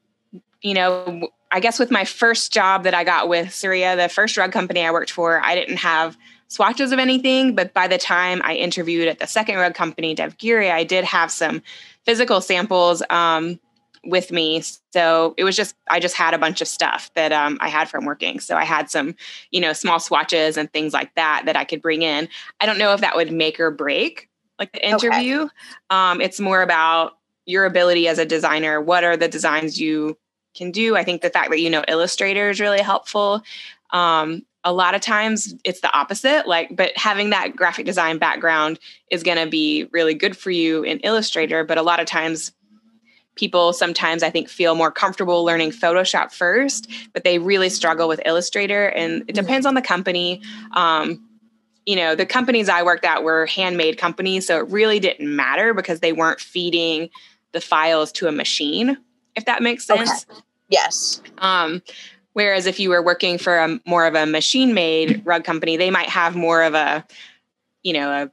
you 0.60 0.74
know, 0.74 1.28
I 1.50 1.60
guess 1.60 1.78
with 1.78 1.90
my 1.90 2.04
first 2.04 2.52
job 2.52 2.84
that 2.84 2.94
I 2.94 3.04
got 3.04 3.28
with 3.28 3.52
Surya, 3.52 3.96
the 3.96 4.08
first 4.08 4.34
drug 4.34 4.52
company 4.52 4.84
I 4.84 4.90
worked 4.90 5.10
for, 5.10 5.40
I 5.42 5.54
didn't 5.54 5.78
have 5.78 6.16
swatches 6.48 6.92
of 6.92 6.98
anything. 6.98 7.54
But 7.54 7.74
by 7.74 7.88
the 7.88 7.98
time 7.98 8.40
I 8.44 8.54
interviewed 8.54 9.08
at 9.08 9.18
the 9.18 9.26
second 9.26 9.56
drug 9.56 9.74
company, 9.74 10.14
Devgiri, 10.14 10.70
I 10.70 10.84
did 10.84 11.04
have 11.04 11.30
some 11.30 11.62
physical 12.04 12.40
samples 12.40 13.02
um, 13.10 13.58
with 14.04 14.32
me. 14.32 14.62
So 14.92 15.34
it 15.36 15.44
was 15.44 15.56
just, 15.56 15.76
I 15.88 16.00
just 16.00 16.16
had 16.16 16.34
a 16.34 16.38
bunch 16.38 16.60
of 16.60 16.68
stuff 16.68 17.10
that 17.14 17.32
um, 17.32 17.58
I 17.60 17.68
had 17.68 17.88
from 17.88 18.04
working. 18.04 18.40
So 18.40 18.56
I 18.56 18.64
had 18.64 18.90
some, 18.90 19.14
you 19.50 19.60
know, 19.60 19.72
small 19.72 20.00
swatches 20.00 20.56
and 20.56 20.72
things 20.72 20.92
like 20.92 21.14
that 21.14 21.44
that 21.46 21.56
I 21.56 21.64
could 21.64 21.82
bring 21.82 22.02
in. 22.02 22.28
I 22.60 22.66
don't 22.66 22.78
know 22.78 22.92
if 22.94 23.00
that 23.00 23.16
would 23.16 23.32
make 23.32 23.60
or 23.60 23.70
break 23.70 24.28
like 24.58 24.72
the 24.72 24.86
interview. 24.86 25.42
Okay. 25.42 25.50
Um, 25.90 26.20
it's 26.20 26.40
more 26.40 26.62
about 26.62 27.18
your 27.46 27.64
ability 27.64 28.08
as 28.08 28.18
a 28.18 28.26
designer. 28.26 28.80
What 28.80 29.04
are 29.04 29.16
the 29.16 29.28
designs 29.28 29.80
you 29.80 30.18
can 30.54 30.70
do? 30.70 30.96
I 30.96 31.04
think 31.04 31.22
the 31.22 31.30
fact 31.30 31.50
that 31.50 31.60
you 31.60 31.70
know 31.70 31.84
Illustrator 31.88 32.50
is 32.50 32.60
really 32.60 32.80
helpful. 32.80 33.42
Um, 33.92 34.42
a 34.64 34.72
lot 34.72 34.94
of 34.94 35.00
times 35.00 35.54
it's 35.64 35.80
the 35.80 35.92
opposite 35.92 36.46
like 36.46 36.74
but 36.74 36.96
having 36.96 37.30
that 37.30 37.56
graphic 37.56 37.84
design 37.84 38.18
background 38.18 38.78
is 39.10 39.24
going 39.24 39.38
to 39.38 39.48
be 39.48 39.88
really 39.90 40.14
good 40.14 40.36
for 40.36 40.52
you 40.52 40.84
in 40.84 41.00
illustrator 41.00 41.64
but 41.64 41.78
a 41.78 41.82
lot 41.82 41.98
of 41.98 42.06
times 42.06 42.52
people 43.34 43.72
sometimes 43.72 44.22
i 44.22 44.30
think 44.30 44.48
feel 44.48 44.74
more 44.74 44.90
comfortable 44.90 45.44
learning 45.44 45.70
photoshop 45.70 46.32
first 46.32 46.90
but 47.12 47.24
they 47.24 47.38
really 47.38 47.68
struggle 47.68 48.08
with 48.08 48.20
illustrator 48.24 48.88
and 48.88 49.24
it 49.28 49.34
depends 49.34 49.66
on 49.66 49.74
the 49.74 49.82
company. 49.82 50.40
Um, 50.72 51.26
you 51.84 51.96
know 51.96 52.14
the 52.14 52.26
companies 52.26 52.68
i 52.68 52.82
worked 52.82 53.04
at 53.04 53.24
were 53.24 53.46
handmade 53.46 53.98
companies 53.98 54.46
so 54.46 54.58
it 54.58 54.68
really 54.68 55.00
didn't 55.00 55.34
matter 55.34 55.74
because 55.74 56.00
they 56.00 56.12
weren't 56.12 56.40
feeding 56.40 57.10
the 57.52 57.60
files 57.60 58.12
to 58.12 58.28
a 58.28 58.32
machine 58.32 58.96
if 59.34 59.46
that 59.46 59.62
makes 59.62 59.86
sense. 59.86 60.26
Okay. 60.30 60.40
yes. 60.68 61.22
Um, 61.38 61.82
Whereas 62.34 62.66
if 62.66 62.80
you 62.80 62.90
were 62.90 63.02
working 63.02 63.38
for 63.38 63.58
a 63.58 63.80
more 63.86 64.06
of 64.06 64.14
a 64.14 64.26
machine 64.26 64.74
made 64.74 65.24
rug 65.24 65.44
company, 65.44 65.76
they 65.76 65.90
might 65.90 66.08
have 66.08 66.34
more 66.34 66.62
of 66.62 66.74
a, 66.74 67.04
you 67.82 67.92
know, 67.92 68.10
a, 68.10 68.30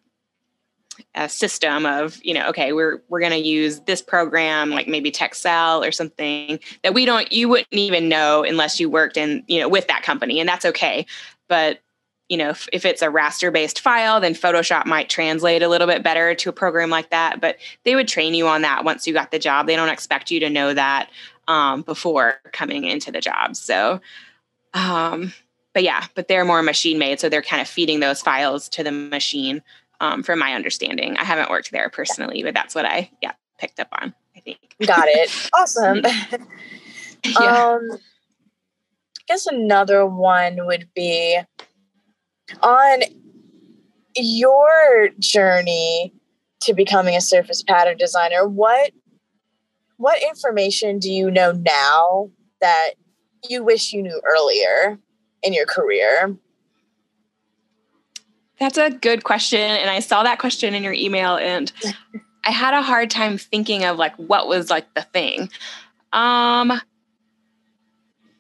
a 1.16 1.30
system 1.30 1.86
of, 1.86 2.20
you 2.24 2.34
know, 2.34 2.48
okay, 2.50 2.74
we're 2.74 3.02
we're 3.10 3.20
going 3.20 3.32
to 3.32 3.38
use 3.38 3.80
this 3.82 4.02
program 4.02 4.70
like 4.72 4.88
maybe 4.88 5.12
Texel 5.12 5.84
or 5.84 5.92
something 5.92 6.60
that 6.84 6.94
we 6.94 7.06
don't 7.06 7.32
you 7.32 7.50
wouldn't 7.50 7.68
even 7.72 8.10
know 8.10 8.44
unless 8.44 8.80
you 8.80 8.90
worked 8.90 9.18
in, 9.18 9.44
you 9.48 9.60
know, 9.60 9.70
with 9.70 9.88
that 9.88 10.04
company 10.04 10.40
and 10.40 10.48
that's 10.48 10.66
okay. 10.66 11.06
But 11.48 11.80
you 12.30 12.38
know, 12.38 12.50
if, 12.50 12.70
if 12.72 12.86
it's 12.86 13.02
a 13.02 13.08
raster 13.08 13.52
based 13.52 13.82
file, 13.82 14.22
then 14.22 14.34
Photoshop 14.34 14.86
might 14.86 15.10
translate 15.10 15.64
a 15.64 15.68
little 15.68 15.88
bit 15.88 16.04
better 16.04 16.36
to 16.36 16.50
a 16.50 16.54
program 16.54 16.92
like 16.92 17.10
that. 17.10 17.42
But 17.42 17.58
they 17.84 17.96
would 17.96 18.08
train 18.08 18.36
you 18.36 18.48
on 18.48 18.62
that 18.62 18.86
once 18.86 19.08
you 19.08 19.14
got 19.14 19.32
the 19.32 19.40
job. 19.40 19.66
They 19.66 19.76
don't 19.76 19.90
expect 19.90 20.30
you 20.30 20.40
to 20.42 20.50
know 20.50 20.74
that 20.74 21.10
um, 21.48 21.82
before 21.82 22.40
coming 22.54 22.84
into 22.86 23.12
the 23.12 23.20
job. 23.20 23.56
So, 23.56 24.00
um, 24.76 25.34
but 25.74 25.84
yeah, 25.84 26.06
but 26.14 26.28
they're 26.28 26.46
more 26.46 26.62
machine 26.62 27.00
made. 27.00 27.20
So 27.20 27.30
they're 27.30 27.42
kind 27.42 27.62
of 27.62 27.68
feeding 27.68 28.00
those 28.00 28.22
files 28.22 28.70
to 28.70 28.84
the 28.84 28.92
machine, 28.92 29.64
um, 30.00 30.24
from 30.24 30.40
my 30.40 30.54
understanding. 30.54 31.18
I 31.18 31.24
haven't 31.24 31.50
worked 31.50 31.72
there 31.72 31.90
personally, 31.90 32.44
but 32.44 32.54
that's 32.54 32.76
what 32.76 32.86
I, 32.86 33.12
yeah, 33.22 33.34
picked 33.58 33.80
up 33.80 33.90
on, 33.92 34.14
I 34.36 34.40
think. 34.40 34.76
Got 34.86 35.08
it. 35.08 35.32
Awesome. 35.54 36.02
yeah. 37.26 37.72
Um, 37.74 37.90
I 37.92 37.98
guess 39.28 39.46
another 39.46 40.06
one 40.06 40.66
would 40.66 40.90
be 40.96 41.40
on 42.62 43.00
your 44.16 45.10
journey 45.20 46.14
to 46.62 46.74
becoming 46.74 47.16
a 47.16 47.22
surface 47.22 47.64
pattern 47.64 47.98
designer. 47.98 48.48
What 48.48 48.92
what 49.98 50.24
information 50.24 50.98
do 51.00 51.12
you 51.12 51.30
know 51.30 51.52
now 51.52 52.30
that 52.62 52.92
you 53.48 53.64
wish 53.64 53.92
you 53.92 54.02
knew 54.02 54.22
earlier 54.26 54.98
in 55.44 55.54
your 55.54 55.66
career? 55.66 56.38
That's 58.60 58.78
a 58.78 58.90
good 58.90 59.24
question. 59.24 59.60
And 59.60 59.90
I 59.90 60.00
saw 60.00 60.24
that 60.24 60.40
question 60.40 60.74
in 60.74 60.84
your 60.84 60.94
email 60.94 61.38
and 61.38 61.72
I 62.46 62.52
had 62.52 62.74
a 62.74 62.82
hard 62.82 63.10
time 63.10 63.38
thinking 63.38 63.86
of 63.86 63.98
like 63.98 64.16
what 64.16 64.48
was 64.48 64.70
like 64.70 64.94
the 64.94 65.02
thing. 65.02 65.50
Um 66.14 66.82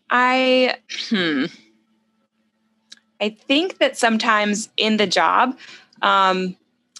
I 0.09 0.75
hmm 1.09 1.45
I 3.21 3.29
think 3.29 3.79
that 3.79 3.97
sometimes 3.97 4.69
in 4.77 4.97
the 4.97 5.07
job, 5.07 5.57
um, 6.01 6.55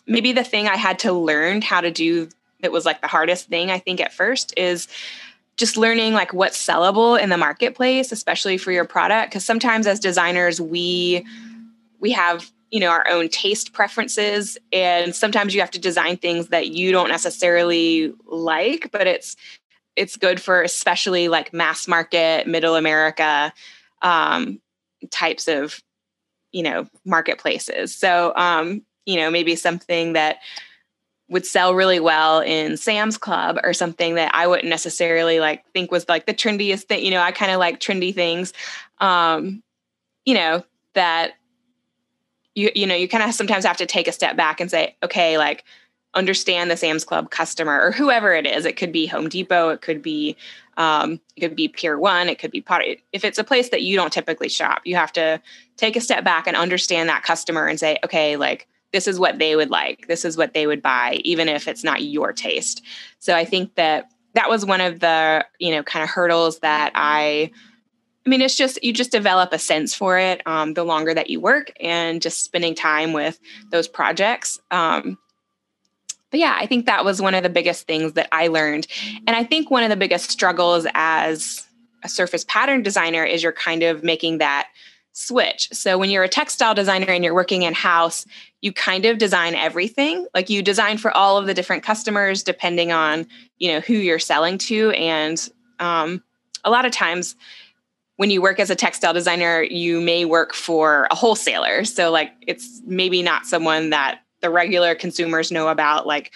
maybe 0.06 0.34
the 0.34 0.44
thing 0.44 0.68
I 0.68 0.76
had 0.76 1.00
to 1.00 1.14
learn 1.14 1.62
how 1.62 1.82
to 1.82 1.92
do 1.92 2.28
that 2.62 2.72
was 2.72 2.86
like 2.86 3.02
the 3.02 3.08
hardest 3.08 3.48
thing 3.48 3.72
I 3.72 3.80
think 3.80 4.02
at 4.02 4.12
first 4.12 4.54
is 4.58 4.90
just 5.56 5.78
learning 5.78 6.14
like 6.14 6.34
what's 6.34 6.66
sellable 6.66 7.20
in 7.20 7.30
the 7.30 7.38
marketplace, 7.38 8.12
especially 8.12 8.58
for 8.58 8.72
your 8.72 8.86
product. 8.86 9.32
Because 9.32 9.46
sometimes 9.46 9.88
as 9.88 10.00
designers, 10.00 10.60
we 10.60 11.26
we 12.00 12.12
have 12.12 12.52
you 12.72 12.80
know 12.80 12.90
our 12.90 13.08
own 13.10 13.30
taste 13.30 13.74
preferences, 13.74 14.58
and 14.72 15.16
sometimes 15.16 15.54
you 15.54 15.62
have 15.62 15.72
to 15.72 15.80
design 15.80 16.18
things 16.18 16.50
that 16.50 16.68
you 16.68 16.92
don't 16.92 17.10
necessarily 17.10 18.14
like, 18.26 18.92
but 18.92 19.08
it's 19.08 19.36
it's 19.96 20.16
good 20.16 20.42
for 20.42 20.62
especially 20.62 21.28
like 21.28 21.54
mass 21.54 21.88
market, 21.88 22.48
middle 22.48 22.76
America 22.76 23.52
um, 24.02 24.60
types 25.12 25.48
of 25.48 25.82
you 26.52 26.64
know 26.64 26.88
marketplaces. 27.06 27.96
So 27.96 28.34
um, 28.36 28.84
you 29.06 29.18
know 29.18 29.30
maybe 29.32 29.56
something 29.56 30.14
that 30.14 30.38
would 31.30 31.46
sell 31.46 31.76
really 31.76 32.00
well 32.00 32.40
in 32.40 32.76
Sam's 32.76 33.18
Club 33.18 33.60
or 33.64 33.72
something 33.72 34.16
that 34.16 34.34
I 34.34 34.48
wouldn't 34.48 34.68
necessarily 34.68 35.40
like 35.40 35.64
think 35.74 35.92
was 35.92 36.10
like 36.10 36.26
the 36.26 36.34
trendiest 36.34 36.84
thing. 36.84 37.06
You 37.06 37.12
know, 37.12 37.22
I 37.22 37.32
kind 37.32 37.52
of 37.52 37.60
like 37.60 37.80
trendy 37.80 38.14
things. 38.14 38.52
Um, 39.00 39.64
you 40.26 40.34
know, 40.34 40.64
that 40.96 41.34
you 42.56 42.72
you 42.76 42.88
know, 42.88 42.96
you 42.96 43.08
kind 43.08 43.24
of 43.24 43.34
sometimes 43.34 43.66
have 43.66 43.78
to 43.78 43.86
take 43.86 44.08
a 44.08 44.12
step 44.12 44.36
back 44.36 44.60
and 44.60 44.70
say, 44.70 44.96
okay, 45.04 45.38
like 45.38 45.64
understand 46.16 46.72
the 46.72 46.78
Sam's 46.78 47.06
Club 47.06 47.30
customer 47.30 47.80
or 47.80 47.92
whoever 47.92 48.34
it 48.34 48.46
is. 48.48 48.66
It 48.66 48.78
could 48.78 48.92
be 48.92 49.06
Home 49.08 49.30
Depot, 49.30 49.70
it 49.70 49.82
could 49.82 50.02
be 50.02 50.36
um, 50.78 51.20
it 51.36 51.42
could 51.42 51.56
be 51.56 51.68
Pier 51.68 52.00
One, 52.00 52.30
it 52.30 52.40
could 52.40 52.52
be 52.52 52.62
Pot. 52.62 52.82
If 53.12 53.24
it's 53.24 53.38
a 53.38 53.44
place 53.44 53.70
that 53.70 53.84
you 53.84 53.96
don't 53.96 54.14
typically 54.14 54.50
shop, 54.50 54.82
you 54.86 54.96
have 54.96 55.12
to 55.14 55.42
take 55.78 55.96
a 55.96 56.02
step 56.02 56.24
back 56.24 56.48
and 56.48 56.56
understand 56.56 57.10
that 57.10 57.24
customer 57.24 57.68
and 57.68 57.80
say, 57.80 57.98
okay, 58.04 58.38
like 58.38 58.68
this 58.92 59.08
is 59.08 59.20
what 59.20 59.40
they 59.40 59.56
would 59.56 59.70
like 59.70 60.08
this 60.08 60.26
is 60.26 60.38
what 60.38 60.54
they 60.54 60.68
would 60.68 60.82
buy 60.82 61.20
even 61.24 61.48
if 61.48 61.68
it's 61.68 61.84
not 61.84 62.04
your 62.04 62.34
taste 62.34 62.82
so 63.20 63.36
i 63.36 63.46
think 63.46 63.76
that 63.76 64.10
that 64.34 64.50
was 64.50 64.66
one 64.66 64.82
of 64.82 65.00
the 65.00 65.46
you 65.60 65.72
know 65.72 65.84
kind 65.84 66.04
of 66.04 66.10
hurdles 66.10 66.60
that 66.60 66.92
i 66.96 67.52
i 68.26 68.30
mean 68.30 68.42
it's 68.42 68.56
just 68.56 68.84
you 68.84 68.94
just 68.94 69.12
develop 69.12 69.54
a 69.54 69.60
sense 69.60 69.94
for 69.94 70.18
it 70.18 70.42
um, 70.46 70.74
the 70.74 70.84
longer 70.84 71.14
that 71.14 71.30
you 71.30 71.40
work 71.40 71.72
and 71.80 72.22
just 72.22 72.44
spending 72.44 72.76
time 72.76 73.14
with 73.14 73.40
those 73.72 73.88
projects 73.88 74.60
um, 74.72 75.18
but 76.32 76.40
yeah 76.40 76.58
i 76.60 76.66
think 76.66 76.86
that 76.86 77.06
was 77.06 77.22
one 77.22 77.36
of 77.36 77.44
the 77.44 77.50
biggest 77.50 77.88
things 77.88 78.14
that 78.14 78.28
i 78.32 78.48
learned 78.48 78.88
and 79.28 79.36
i 79.36 79.44
think 79.44 79.70
one 79.70 79.84
of 79.84 79.90
the 79.90 79.98
biggest 79.98 80.32
struggles 80.32 80.86
as 80.94 81.68
a 82.04 82.10
surface 82.10 82.46
pattern 82.46 82.82
designer 82.82 83.24
is 83.24 83.44
you're 83.44 83.52
kind 83.52 83.84
of 83.84 84.04
making 84.04 84.38
that 84.38 84.68
switch. 85.20 85.68
So 85.74 85.98
when 85.98 86.10
you're 86.10 86.24
a 86.24 86.30
textile 86.30 86.74
designer 86.74 87.08
and 87.08 87.24
you're 87.24 87.34
working 87.34 87.64
in 87.64 87.74
house, 87.74 88.26
you 88.62 88.72
kind 88.72 89.06
of 89.06 89.18
design 89.18 89.54
everything. 89.54 90.26
Like 90.34 90.50
you 90.50 90.62
design 90.62 90.98
for 90.98 91.12
all 91.12 91.38
of 91.38 91.46
the 91.46 91.54
different 91.54 91.84
customers 91.84 92.42
depending 92.42 92.92
on, 92.92 93.28
you 93.58 93.72
know, 93.72 93.82
who 93.82 93.96
you're 93.96 94.20
selling 94.20 94.58
to 94.60 94.92
and 94.92 95.50
um, 95.80 96.24
a 96.64 96.70
lot 96.70 96.86
of 96.86 96.92
times 96.92 97.36
when 98.20 98.30
you 98.30 98.42
work 98.42 98.60
as 98.60 98.70
a 98.70 98.76
textile 98.76 99.14
designer, 99.14 99.62
you 99.62 100.02
may 100.02 100.26
work 100.26 100.54
for 100.54 101.08
a 101.10 101.16
wholesaler. 101.16 101.86
So 101.86 102.12
like 102.12 102.34
it's 102.46 102.82
maybe 102.86 103.22
not 103.22 103.46
someone 103.46 103.92
that 103.92 104.20
the 104.42 104.50
regular 104.50 104.94
consumers 104.94 105.54
know 105.54 105.70
about 105.70 106.06
like 106.06 106.34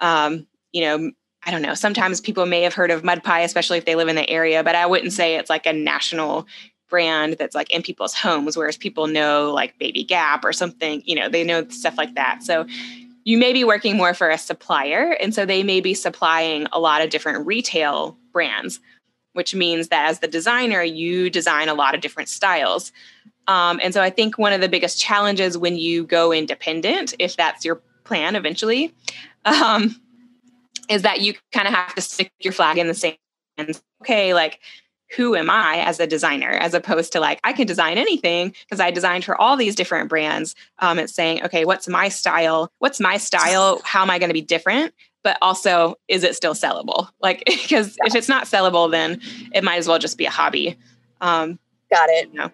um, 0.00 0.46
you 0.72 0.80
know, 0.80 1.10
I 1.44 1.50
don't 1.50 1.60
know. 1.60 1.74
Sometimes 1.74 2.22
people 2.22 2.46
may 2.46 2.62
have 2.62 2.72
heard 2.72 2.90
of 2.90 3.04
Mud 3.04 3.22
Pie, 3.22 3.42
especially 3.42 3.76
if 3.76 3.84
they 3.84 3.96
live 3.96 4.08
in 4.08 4.16
the 4.16 4.28
area, 4.30 4.64
but 4.64 4.74
I 4.74 4.86
wouldn't 4.86 5.12
say 5.12 5.36
it's 5.36 5.50
like 5.50 5.66
a 5.66 5.74
national 5.74 6.46
brand 6.88 7.36
that's 7.38 7.54
like 7.54 7.68
in 7.68 7.82
people's 7.82 8.14
homes, 8.14 8.56
whereas 8.56 8.78
people 8.78 9.06
know 9.06 9.52
like 9.52 9.78
Baby 9.78 10.04
Gap 10.04 10.42
or 10.42 10.54
something, 10.54 11.02
you 11.04 11.16
know, 11.16 11.28
they 11.28 11.44
know 11.44 11.68
stuff 11.68 11.98
like 11.98 12.14
that. 12.14 12.44
So 12.44 12.64
you 13.24 13.36
may 13.36 13.52
be 13.52 13.62
working 13.62 13.98
more 13.98 14.14
for 14.14 14.30
a 14.30 14.38
supplier. 14.38 15.18
And 15.20 15.34
so 15.34 15.44
they 15.44 15.62
may 15.62 15.82
be 15.82 15.92
supplying 15.92 16.66
a 16.72 16.80
lot 16.80 17.02
of 17.02 17.10
different 17.10 17.44
retail 17.44 18.16
brands, 18.32 18.80
which 19.36 19.54
means 19.54 19.88
that 19.88 20.08
as 20.08 20.20
the 20.20 20.28
designer, 20.28 20.82
you 20.82 21.28
design 21.30 21.68
a 21.68 21.74
lot 21.74 21.94
of 21.94 22.00
different 22.00 22.28
styles. 22.28 22.90
Um, 23.46 23.78
and 23.82 23.92
so 23.92 24.02
I 24.02 24.10
think 24.10 24.38
one 24.38 24.52
of 24.52 24.60
the 24.60 24.68
biggest 24.68 24.98
challenges 24.98 25.56
when 25.56 25.76
you 25.76 26.04
go 26.04 26.32
independent, 26.32 27.14
if 27.18 27.36
that's 27.36 27.64
your 27.64 27.82
plan 28.04 28.34
eventually, 28.34 28.94
um, 29.44 30.00
is 30.88 31.02
that 31.02 31.20
you 31.20 31.34
kind 31.52 31.68
of 31.68 31.74
have 31.74 31.94
to 31.94 32.00
stick 32.00 32.32
your 32.40 32.52
flag 32.52 32.78
in 32.78 32.86
the 32.88 32.94
sand. 32.94 33.18
Okay, 34.02 34.34
like 34.34 34.60
who 35.16 35.36
am 35.36 35.48
I 35.50 35.78
as 35.78 36.00
a 36.00 36.06
designer, 36.06 36.50
as 36.50 36.74
opposed 36.74 37.12
to 37.12 37.20
like 37.20 37.40
I 37.44 37.52
can 37.52 37.66
design 37.66 37.98
anything 37.98 38.54
because 38.64 38.80
I 38.80 38.90
designed 38.90 39.24
for 39.24 39.40
all 39.40 39.56
these 39.56 39.74
different 39.74 40.08
brands. 40.08 40.54
Um, 40.80 40.98
it's 40.98 41.14
saying, 41.14 41.44
okay, 41.44 41.64
what's 41.64 41.88
my 41.88 42.08
style? 42.08 42.72
What's 42.78 43.00
my 43.00 43.16
style? 43.16 43.80
How 43.84 44.02
am 44.02 44.10
I 44.10 44.18
going 44.18 44.30
to 44.30 44.34
be 44.34 44.42
different? 44.42 44.94
But 45.26 45.38
also, 45.42 45.96
is 46.06 46.22
it 46.22 46.36
still 46.36 46.54
sellable? 46.54 47.08
Like, 47.20 47.42
because 47.46 47.96
if 48.04 48.14
it's 48.14 48.28
not 48.28 48.44
sellable, 48.44 48.88
then 48.88 49.20
it 49.52 49.64
might 49.64 49.78
as 49.78 49.88
well 49.88 49.98
just 49.98 50.16
be 50.16 50.24
a 50.24 50.30
hobby. 50.30 50.78
Um, 51.20 51.58
Got 51.92 52.10
it. 52.10 52.28
You 52.32 52.38
know. 52.38 52.50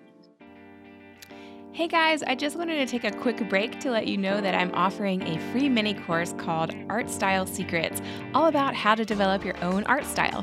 Hey 1.72 1.86
guys, 1.86 2.22
I 2.22 2.34
just 2.34 2.56
wanted 2.56 2.76
to 2.76 2.86
take 2.86 3.04
a 3.04 3.14
quick 3.14 3.46
break 3.50 3.78
to 3.80 3.90
let 3.90 4.06
you 4.06 4.16
know 4.16 4.40
that 4.40 4.54
I'm 4.54 4.72
offering 4.72 5.20
a 5.20 5.38
free 5.52 5.68
mini 5.68 5.92
course 5.92 6.32
called 6.38 6.74
Art 6.88 7.10
Style 7.10 7.44
Secrets, 7.44 8.00
all 8.32 8.46
about 8.46 8.74
how 8.74 8.94
to 8.94 9.04
develop 9.04 9.44
your 9.44 9.62
own 9.62 9.84
art 9.84 10.06
style. 10.06 10.42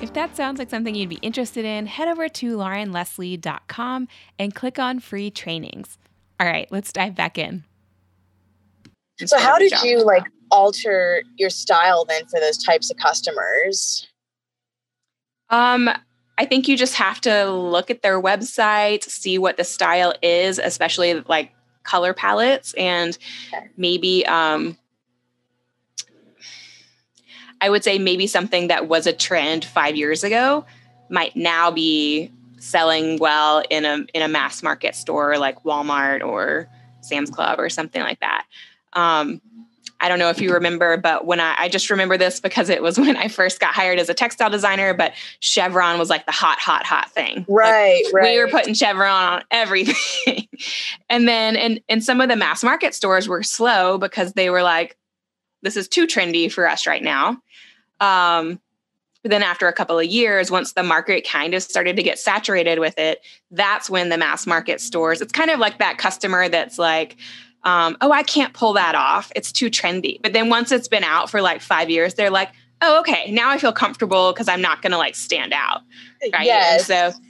If 0.00 0.14
that 0.14 0.34
sounds 0.34 0.58
like 0.58 0.70
something 0.70 0.94
you'd 0.94 1.10
be 1.10 1.16
interested 1.16 1.66
in, 1.66 1.84
head 1.84 2.08
over 2.08 2.30
to 2.30 2.56
laurenlesley.com 2.56 4.08
and 4.38 4.54
click 4.54 4.78
on 4.78 5.00
free 5.00 5.30
trainings. 5.30 5.98
All 6.40 6.46
right, 6.46 6.72
let's 6.72 6.90
dive 6.90 7.14
back 7.14 7.36
in. 7.36 7.64
So, 9.26 9.38
how 9.38 9.58
did 9.58 9.72
you 9.82 10.02
like 10.02 10.24
alter 10.50 11.22
your 11.36 11.50
style 11.50 12.04
then 12.04 12.26
for 12.26 12.40
those 12.40 12.62
types 12.62 12.90
of 12.90 12.96
customers? 12.96 14.08
Um, 15.50 15.88
I 16.38 16.44
think 16.44 16.68
you 16.68 16.76
just 16.76 16.94
have 16.94 17.20
to 17.22 17.50
look 17.50 17.90
at 17.90 18.02
their 18.02 18.20
website, 18.20 19.04
see 19.04 19.38
what 19.38 19.56
the 19.56 19.64
style 19.64 20.14
is, 20.22 20.58
especially 20.58 21.14
like 21.28 21.52
color 21.82 22.12
palettes, 22.12 22.74
and 22.74 23.16
okay. 23.54 23.68
maybe 23.76 24.26
um, 24.26 24.76
I 27.60 27.70
would 27.70 27.84
say 27.84 27.98
maybe 27.98 28.26
something 28.26 28.68
that 28.68 28.88
was 28.88 29.06
a 29.06 29.12
trend 29.12 29.64
five 29.64 29.96
years 29.96 30.24
ago 30.24 30.66
might 31.08 31.36
now 31.36 31.70
be 31.70 32.30
selling 32.58 33.18
well 33.18 33.62
in 33.70 33.84
a 33.84 34.04
in 34.12 34.22
a 34.22 34.28
mass 34.28 34.62
market 34.62 34.94
store 34.94 35.38
like 35.38 35.62
Walmart 35.62 36.22
or 36.22 36.68
Sam's 37.00 37.30
Club 37.30 37.58
or 37.58 37.68
something 37.68 38.02
like 38.02 38.20
that. 38.20 38.44
Um, 38.92 39.40
I 40.06 40.08
don't 40.08 40.20
know 40.20 40.30
if 40.30 40.40
you 40.40 40.52
remember, 40.52 40.96
but 40.96 41.26
when 41.26 41.40
I, 41.40 41.56
I 41.58 41.68
just 41.68 41.90
remember 41.90 42.16
this 42.16 42.38
because 42.38 42.68
it 42.68 42.80
was 42.80 42.96
when 42.98 43.16
I 43.16 43.26
first 43.26 43.58
got 43.58 43.74
hired 43.74 43.98
as 43.98 44.08
a 44.08 44.14
textile 44.14 44.50
designer, 44.50 44.94
but 44.94 45.14
chevron 45.40 45.98
was 45.98 46.08
like 46.08 46.26
the 46.26 46.32
hot, 46.32 46.60
hot, 46.60 46.86
hot 46.86 47.10
thing. 47.10 47.44
Right, 47.48 48.04
like, 48.04 48.14
right. 48.14 48.32
We 48.32 48.38
were 48.38 48.48
putting 48.48 48.72
chevron 48.72 49.32
on 49.32 49.42
everything. 49.50 50.46
and 51.10 51.26
then 51.26 51.56
and 51.56 51.80
and 51.88 52.04
some 52.04 52.20
of 52.20 52.28
the 52.28 52.36
mass 52.36 52.62
market 52.62 52.94
stores 52.94 53.26
were 53.26 53.42
slow 53.42 53.98
because 53.98 54.34
they 54.34 54.48
were 54.48 54.62
like, 54.62 54.96
this 55.62 55.76
is 55.76 55.88
too 55.88 56.06
trendy 56.06 56.52
for 56.52 56.68
us 56.68 56.86
right 56.86 57.02
now. 57.02 57.42
Um, 58.00 58.60
but 59.24 59.30
then 59.30 59.42
after 59.42 59.66
a 59.66 59.72
couple 59.72 59.98
of 59.98 60.04
years, 60.04 60.52
once 60.52 60.74
the 60.74 60.84
market 60.84 61.26
kind 61.26 61.52
of 61.52 61.64
started 61.64 61.96
to 61.96 62.04
get 62.04 62.20
saturated 62.20 62.78
with 62.78 62.96
it, 62.96 63.22
that's 63.50 63.90
when 63.90 64.08
the 64.08 64.18
mass 64.18 64.46
market 64.46 64.80
stores, 64.80 65.20
it's 65.20 65.32
kind 65.32 65.50
of 65.50 65.58
like 65.58 65.80
that 65.80 65.98
customer 65.98 66.48
that's 66.48 66.78
like, 66.78 67.16
um, 67.66 67.96
oh, 68.00 68.12
I 68.12 68.22
can't 68.22 68.54
pull 68.54 68.72
that 68.74 68.94
off. 68.94 69.32
It's 69.34 69.50
too 69.50 69.68
trendy. 69.68 70.22
But 70.22 70.32
then 70.32 70.48
once 70.48 70.70
it's 70.70 70.86
been 70.86 71.02
out 71.02 71.28
for 71.28 71.42
like 71.42 71.60
five 71.60 71.90
years, 71.90 72.14
they're 72.14 72.30
like, 72.30 72.52
oh, 72.80 73.00
okay, 73.00 73.30
now 73.32 73.50
I 73.50 73.58
feel 73.58 73.72
comfortable 73.72 74.32
because 74.32 74.46
I'm 74.46 74.62
not 74.62 74.82
going 74.82 74.92
to 74.92 74.98
like 74.98 75.16
stand 75.16 75.52
out. 75.52 75.82
Right. 76.32 76.46
Yes. 76.46 76.88
And 76.88 77.14
so, 77.14 77.20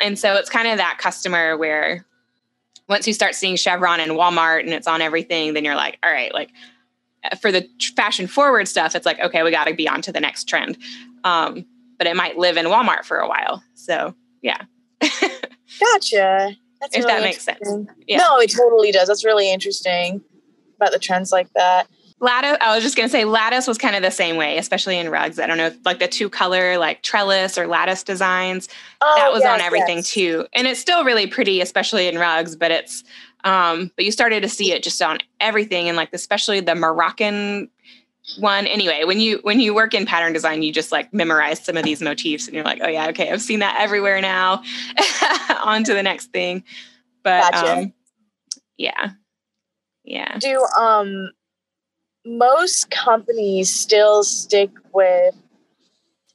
and 0.00 0.18
so 0.18 0.34
it's 0.36 0.48
kind 0.48 0.68
of 0.68 0.78
that 0.78 0.98
customer 0.98 1.56
where 1.56 2.06
once 2.88 3.08
you 3.08 3.12
start 3.12 3.34
seeing 3.34 3.56
Chevron 3.56 3.98
and 3.98 4.12
Walmart 4.12 4.60
and 4.60 4.70
it's 4.70 4.86
on 4.86 5.02
everything, 5.02 5.52
then 5.52 5.64
you're 5.64 5.74
like, 5.74 5.98
all 6.04 6.12
right, 6.12 6.32
like 6.32 6.50
uh, 7.24 7.34
for 7.36 7.50
the 7.50 7.68
fashion 7.96 8.28
forward 8.28 8.68
stuff, 8.68 8.94
it's 8.94 9.06
like, 9.06 9.18
okay, 9.18 9.42
we 9.42 9.50
got 9.50 9.66
to 9.66 9.74
be 9.74 9.88
on 9.88 10.00
to 10.02 10.12
the 10.12 10.20
next 10.20 10.44
trend. 10.44 10.78
Um, 11.24 11.66
but 11.98 12.06
it 12.06 12.14
might 12.14 12.38
live 12.38 12.56
in 12.56 12.66
Walmart 12.66 13.04
for 13.04 13.18
a 13.18 13.28
while. 13.28 13.64
So, 13.74 14.14
yeah. 14.42 14.62
gotcha. 15.80 16.56
That's 16.82 16.96
if 16.96 17.04
really 17.04 17.14
that 17.14 17.22
makes 17.22 17.42
sense. 17.42 17.88
Yeah. 18.06 18.18
No, 18.18 18.38
it 18.38 18.50
totally 18.50 18.90
does. 18.92 19.08
That's 19.08 19.24
really 19.24 19.50
interesting 19.50 20.20
about 20.76 20.92
the 20.92 20.98
trends 20.98 21.30
like 21.32 21.50
that. 21.54 21.86
Lattice, 22.18 22.58
I 22.60 22.74
was 22.74 22.84
just 22.84 22.96
going 22.96 23.08
to 23.08 23.10
say 23.10 23.24
lattice 23.24 23.66
was 23.66 23.78
kind 23.78 23.96
of 23.96 24.02
the 24.02 24.10
same 24.10 24.36
way, 24.36 24.58
especially 24.58 24.98
in 24.98 25.08
rugs. 25.08 25.38
I 25.40 25.46
don't 25.46 25.58
know, 25.58 25.72
like 25.84 25.98
the 25.98 26.06
two 26.06 26.28
color, 26.28 26.78
like 26.78 27.02
trellis 27.02 27.56
or 27.56 27.66
lattice 27.66 28.02
designs, 28.02 28.68
oh, 29.00 29.14
that 29.16 29.32
was 29.32 29.42
yes, 29.42 29.50
on 29.52 29.60
everything 29.60 29.98
yes. 29.98 30.10
too. 30.10 30.46
And 30.52 30.66
it's 30.66 30.80
still 30.80 31.04
really 31.04 31.26
pretty, 31.26 31.60
especially 31.60 32.06
in 32.06 32.18
rugs, 32.18 32.54
but 32.54 32.70
it's, 32.70 33.02
um, 33.44 33.90
but 33.96 34.04
you 34.04 34.12
started 34.12 34.42
to 34.42 34.48
see 34.48 34.72
it 34.72 34.84
just 34.84 35.00
on 35.02 35.18
everything 35.40 35.88
and 35.88 35.96
like, 35.96 36.10
especially 36.12 36.60
the 36.60 36.74
Moroccan 36.76 37.68
one. 38.38 38.66
Anyway 38.66 39.04
when 39.04 39.20
you 39.20 39.40
when 39.42 39.60
you 39.60 39.74
work 39.74 39.94
in 39.94 40.06
pattern 40.06 40.32
design 40.32 40.62
you 40.62 40.72
just 40.72 40.92
like 40.92 41.12
memorize 41.12 41.64
some 41.64 41.76
of 41.76 41.84
these 41.84 42.00
motifs 42.00 42.46
and 42.46 42.54
you're 42.54 42.64
like 42.64 42.80
oh 42.82 42.88
yeah 42.88 43.08
okay 43.08 43.30
i've 43.30 43.42
seen 43.42 43.58
that 43.60 43.76
everywhere 43.80 44.20
now. 44.20 44.62
On 45.64 45.84
to 45.84 45.94
the 45.94 46.02
next 46.02 46.32
thing. 46.32 46.64
But 47.22 47.52
gotcha. 47.52 47.72
um 47.72 47.92
yeah. 48.76 49.10
Yeah. 50.04 50.38
Do 50.38 50.64
um 50.78 51.30
most 52.24 52.90
companies 52.90 53.72
still 53.72 54.22
stick 54.22 54.70
with 54.92 55.34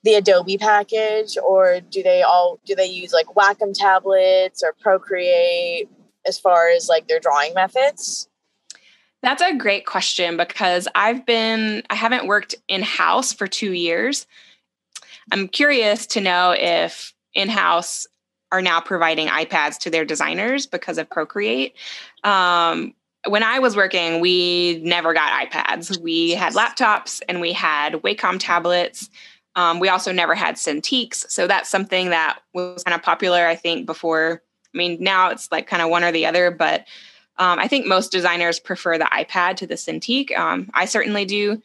the 0.03 0.15
adobe 0.15 0.57
package 0.57 1.37
or 1.45 1.79
do 1.89 2.03
they 2.03 2.21
all 2.21 2.59
do 2.65 2.75
they 2.75 2.85
use 2.85 3.11
like 3.11 3.27
wacom 3.27 3.73
tablets 3.73 4.63
or 4.63 4.73
procreate 4.79 5.89
as 6.25 6.39
far 6.39 6.69
as 6.69 6.87
like 6.87 7.07
their 7.07 7.19
drawing 7.19 7.53
methods 7.53 8.26
that's 9.27 9.41
a 9.41 9.53
great 9.53 9.85
question 9.85 10.37
because 10.37 10.87
I've 10.95 11.25
been, 11.25 11.83
I 11.89 11.95
haven't 11.95 12.27
worked 12.27 12.55
in 12.69 12.81
house 12.81 13.33
for 13.33 13.45
two 13.45 13.73
years. 13.73 14.25
I'm 15.33 15.49
curious 15.49 16.07
to 16.07 16.21
know 16.21 16.55
if 16.57 17.13
in 17.33 17.49
house 17.49 18.07
are 18.53 18.61
now 18.61 18.79
providing 18.79 19.27
iPads 19.27 19.79
to 19.79 19.89
their 19.89 20.05
designers 20.05 20.65
because 20.65 20.97
of 20.97 21.09
Procreate. 21.09 21.75
Um, 22.23 22.93
when 23.27 23.43
I 23.43 23.59
was 23.59 23.75
working, 23.75 24.21
we 24.21 24.79
never 24.85 25.13
got 25.13 25.45
iPads. 25.45 25.99
We 25.99 26.31
had 26.31 26.53
laptops 26.53 27.21
and 27.27 27.41
we 27.41 27.51
had 27.51 27.95
Wacom 27.95 28.37
tablets. 28.39 29.09
Um, 29.57 29.81
we 29.81 29.89
also 29.89 30.13
never 30.13 30.35
had 30.35 30.55
Cintiqs. 30.55 31.29
So 31.29 31.47
that's 31.47 31.67
something 31.67 32.11
that 32.11 32.39
was 32.53 32.81
kind 32.85 32.95
of 32.95 33.03
popular, 33.03 33.45
I 33.45 33.57
think, 33.57 33.87
before. 33.87 34.41
I 34.73 34.77
mean, 34.77 35.03
now 35.03 35.31
it's 35.31 35.51
like 35.51 35.67
kind 35.67 35.81
of 35.81 35.89
one 35.89 36.05
or 36.05 36.13
the 36.13 36.25
other, 36.25 36.49
but 36.49 36.85
um, 37.39 37.59
I 37.59 37.67
think 37.67 37.85
most 37.85 38.11
designers 38.11 38.59
prefer 38.59 38.97
the 38.97 39.05
iPad 39.05 39.57
to 39.57 39.67
the 39.67 39.75
Cintiq. 39.75 40.35
Um, 40.37 40.69
I 40.73 40.85
certainly 40.85 41.25
do. 41.25 41.61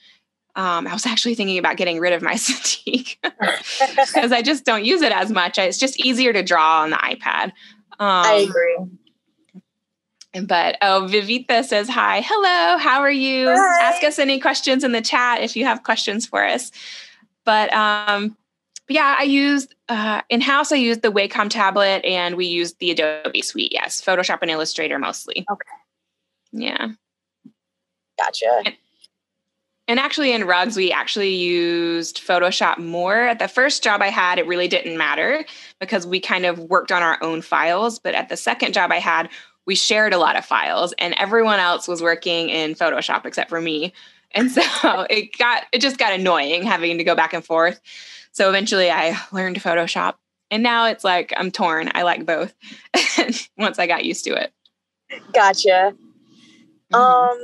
Um, 0.54 0.86
I 0.86 0.92
was 0.92 1.06
actually 1.06 1.34
thinking 1.34 1.58
about 1.58 1.76
getting 1.76 1.98
rid 1.98 2.12
of 2.12 2.22
my 2.22 2.34
Cintiq 2.36 3.16
because 4.06 4.32
I 4.32 4.42
just 4.42 4.64
don't 4.64 4.84
use 4.84 5.02
it 5.02 5.12
as 5.12 5.30
much. 5.30 5.58
It's 5.58 5.78
just 5.78 5.98
easier 6.04 6.32
to 6.32 6.42
draw 6.42 6.82
on 6.82 6.90
the 6.90 6.96
iPad. 6.96 7.52
I 7.98 8.42
um, 8.42 8.48
agree. 8.48 8.78
But 10.46 10.78
oh, 10.80 11.06
Vivita 11.10 11.62
says 11.62 11.90
hi. 11.90 12.22
Hello, 12.24 12.78
how 12.78 13.00
are 13.00 13.10
you? 13.10 13.48
Hi. 13.48 13.82
Ask 13.82 14.02
us 14.02 14.18
any 14.18 14.40
questions 14.40 14.82
in 14.82 14.92
the 14.92 15.02
chat 15.02 15.42
if 15.42 15.56
you 15.56 15.66
have 15.66 15.82
questions 15.82 16.26
for 16.26 16.42
us. 16.42 16.72
But 17.44 17.72
um, 17.74 18.36
but 18.86 18.94
yeah, 18.94 19.16
I 19.18 19.22
used 19.22 19.74
uh, 19.88 20.22
in 20.28 20.40
house. 20.40 20.72
I 20.72 20.76
used 20.76 21.02
the 21.02 21.12
Wacom 21.12 21.48
tablet, 21.48 22.04
and 22.04 22.36
we 22.36 22.46
used 22.46 22.78
the 22.78 22.90
Adobe 22.90 23.42
Suite. 23.42 23.72
Yes, 23.72 24.02
Photoshop 24.02 24.38
and 24.42 24.50
Illustrator 24.50 24.98
mostly. 24.98 25.44
Okay. 25.50 25.68
Yeah. 26.52 26.88
Gotcha. 28.18 28.62
And, 28.66 28.76
and 29.88 30.00
actually, 30.00 30.32
in 30.32 30.44
rugs, 30.44 30.76
we 30.76 30.92
actually 30.92 31.34
used 31.34 32.18
Photoshop 32.18 32.78
more. 32.78 33.16
At 33.16 33.38
the 33.38 33.48
first 33.48 33.82
job 33.82 34.02
I 34.02 34.08
had, 34.08 34.38
it 34.38 34.46
really 34.46 34.68
didn't 34.68 34.96
matter 34.96 35.44
because 35.80 36.06
we 36.06 36.20
kind 36.20 36.44
of 36.44 36.58
worked 36.58 36.92
on 36.92 37.02
our 37.02 37.18
own 37.22 37.40
files. 37.40 37.98
But 37.98 38.14
at 38.14 38.28
the 38.28 38.36
second 38.36 38.74
job 38.74 38.90
I 38.90 38.98
had, 38.98 39.28
we 39.64 39.74
shared 39.74 40.12
a 40.12 40.18
lot 40.18 40.36
of 40.36 40.44
files, 40.44 40.92
and 40.98 41.14
everyone 41.18 41.60
else 41.60 41.86
was 41.86 42.02
working 42.02 42.48
in 42.48 42.74
Photoshop 42.74 43.26
except 43.26 43.48
for 43.48 43.60
me. 43.60 43.92
And 44.32 44.50
so 44.50 44.62
it 45.10 45.36
got 45.38 45.64
it 45.72 45.80
just 45.80 45.98
got 45.98 46.12
annoying 46.12 46.64
having 46.64 46.98
to 46.98 47.04
go 47.04 47.14
back 47.14 47.32
and 47.32 47.44
forth. 47.44 47.80
So 48.32 48.48
eventually 48.48 48.90
I 48.90 49.16
learned 49.30 49.56
Photoshop. 49.56 50.14
And 50.50 50.62
now 50.62 50.86
it's 50.86 51.04
like 51.04 51.32
I'm 51.36 51.50
torn. 51.50 51.90
I 51.94 52.02
like 52.02 52.26
both 52.26 52.52
once 53.56 53.78
I 53.78 53.86
got 53.86 54.04
used 54.04 54.24
to 54.24 54.34
it. 54.34 54.52
Gotcha. 55.32 55.94
Mm-hmm. 56.92 56.94
Um, 56.94 57.38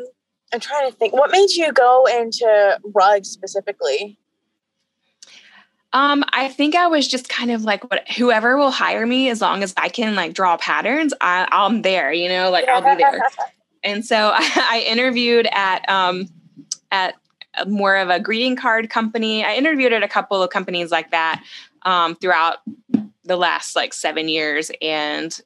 I'm 0.52 0.60
trying 0.60 0.90
to 0.90 0.96
think. 0.96 1.14
What 1.14 1.30
made 1.30 1.50
you 1.50 1.72
go 1.72 2.06
into 2.06 2.78
rugs 2.94 3.28
specifically? 3.28 4.18
Um, 5.94 6.22
I 6.32 6.48
think 6.48 6.74
I 6.74 6.86
was 6.88 7.08
just 7.08 7.30
kind 7.30 7.50
of 7.50 7.62
like, 7.62 7.90
what 7.90 8.06
whoever 8.10 8.58
will 8.58 8.70
hire 8.70 9.06
me, 9.06 9.30
as 9.30 9.40
long 9.40 9.62
as 9.62 9.72
I 9.76 9.88
can 9.88 10.14
like 10.14 10.34
draw 10.34 10.58
patterns, 10.58 11.14
I, 11.20 11.48
I'm 11.50 11.80
there. 11.80 12.12
You 12.12 12.28
know, 12.28 12.50
like 12.50 12.68
I'll 12.68 12.82
be 12.82 13.02
there. 13.02 13.20
and 13.82 14.04
so 14.04 14.32
I, 14.34 14.50
I 14.70 14.84
interviewed 14.86 15.48
at 15.50 15.88
um, 15.88 16.28
at 16.90 17.14
more 17.66 17.96
of 17.96 18.08
a 18.10 18.20
greeting 18.20 18.56
card 18.56 18.90
company. 18.90 19.44
I 19.44 19.54
interviewed 19.54 19.92
at 19.92 20.02
a 20.02 20.08
couple 20.08 20.42
of 20.42 20.50
companies 20.50 20.90
like 20.90 21.10
that 21.10 21.42
um, 21.82 22.14
throughout 22.16 22.58
the 23.24 23.36
last 23.36 23.76
like 23.76 23.92
seven 23.92 24.28
years, 24.28 24.70
and 24.80 25.38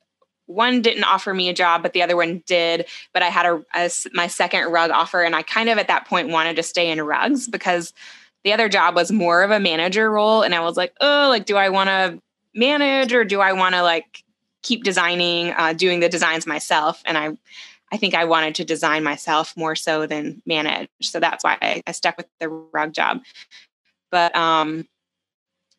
one 0.47 0.83
didn't 0.83 1.05
offer 1.05 1.33
me 1.33 1.49
a 1.49 1.55
job, 1.55 1.83
but 1.83 1.93
the 1.93 2.03
other 2.03 2.17
one 2.17 2.43
did. 2.47 2.87
But 3.13 3.23
I 3.23 3.27
had 3.27 3.47
a, 3.47 3.63
a 3.75 3.91
my 4.13 4.27
second 4.27 4.71
rug 4.71 4.91
offer, 4.91 5.23
and 5.23 5.35
I 5.35 5.43
kind 5.43 5.69
of 5.69 5.79
at 5.79 5.89
that 5.89 6.07
point 6.07 6.29
wanted 6.29 6.57
to 6.57 6.63
stay 6.63 6.91
in 6.91 7.01
rugs 7.01 7.49
because 7.49 7.93
the 8.45 8.53
other 8.53 8.69
job 8.69 8.95
was 8.95 9.13
more 9.13 9.43
of 9.43 9.51
a 9.51 9.61
manager 9.61 10.11
role, 10.11 10.43
and 10.43 10.55
I 10.55 10.61
was 10.61 10.77
like, 10.77 10.95
oh, 11.01 11.27
like 11.29 11.47
do 11.47 11.57
I 11.57 11.69
want 11.69 11.89
to 11.89 12.21
manage 12.55 13.13
or 13.13 13.25
do 13.25 13.41
I 13.41 13.53
want 13.53 13.75
to 13.75 13.83
like 13.83 14.25
keep 14.63 14.85
designing, 14.85 15.51
uh, 15.51 15.73
doing 15.73 16.01
the 16.01 16.09
designs 16.09 16.47
myself? 16.47 17.03
And 17.05 17.17
I 17.19 17.37
I 17.93 17.99
think 17.99 18.15
I 18.15 18.25
wanted 18.25 18.55
to 18.55 18.65
design 18.65 19.05
myself 19.05 19.55
more 19.57 19.77
so 19.77 20.07
than 20.07 20.41
manage. 20.47 20.89
So 21.03 21.21
that's 21.21 21.45
why 21.45 21.59
I, 21.61 21.83
I 21.87 21.93
stuck 21.93 22.17
with 22.17 22.27
the 22.41 22.49
rug 22.49 22.95
job. 22.95 23.21
But 24.11 24.35
um, 24.35 24.89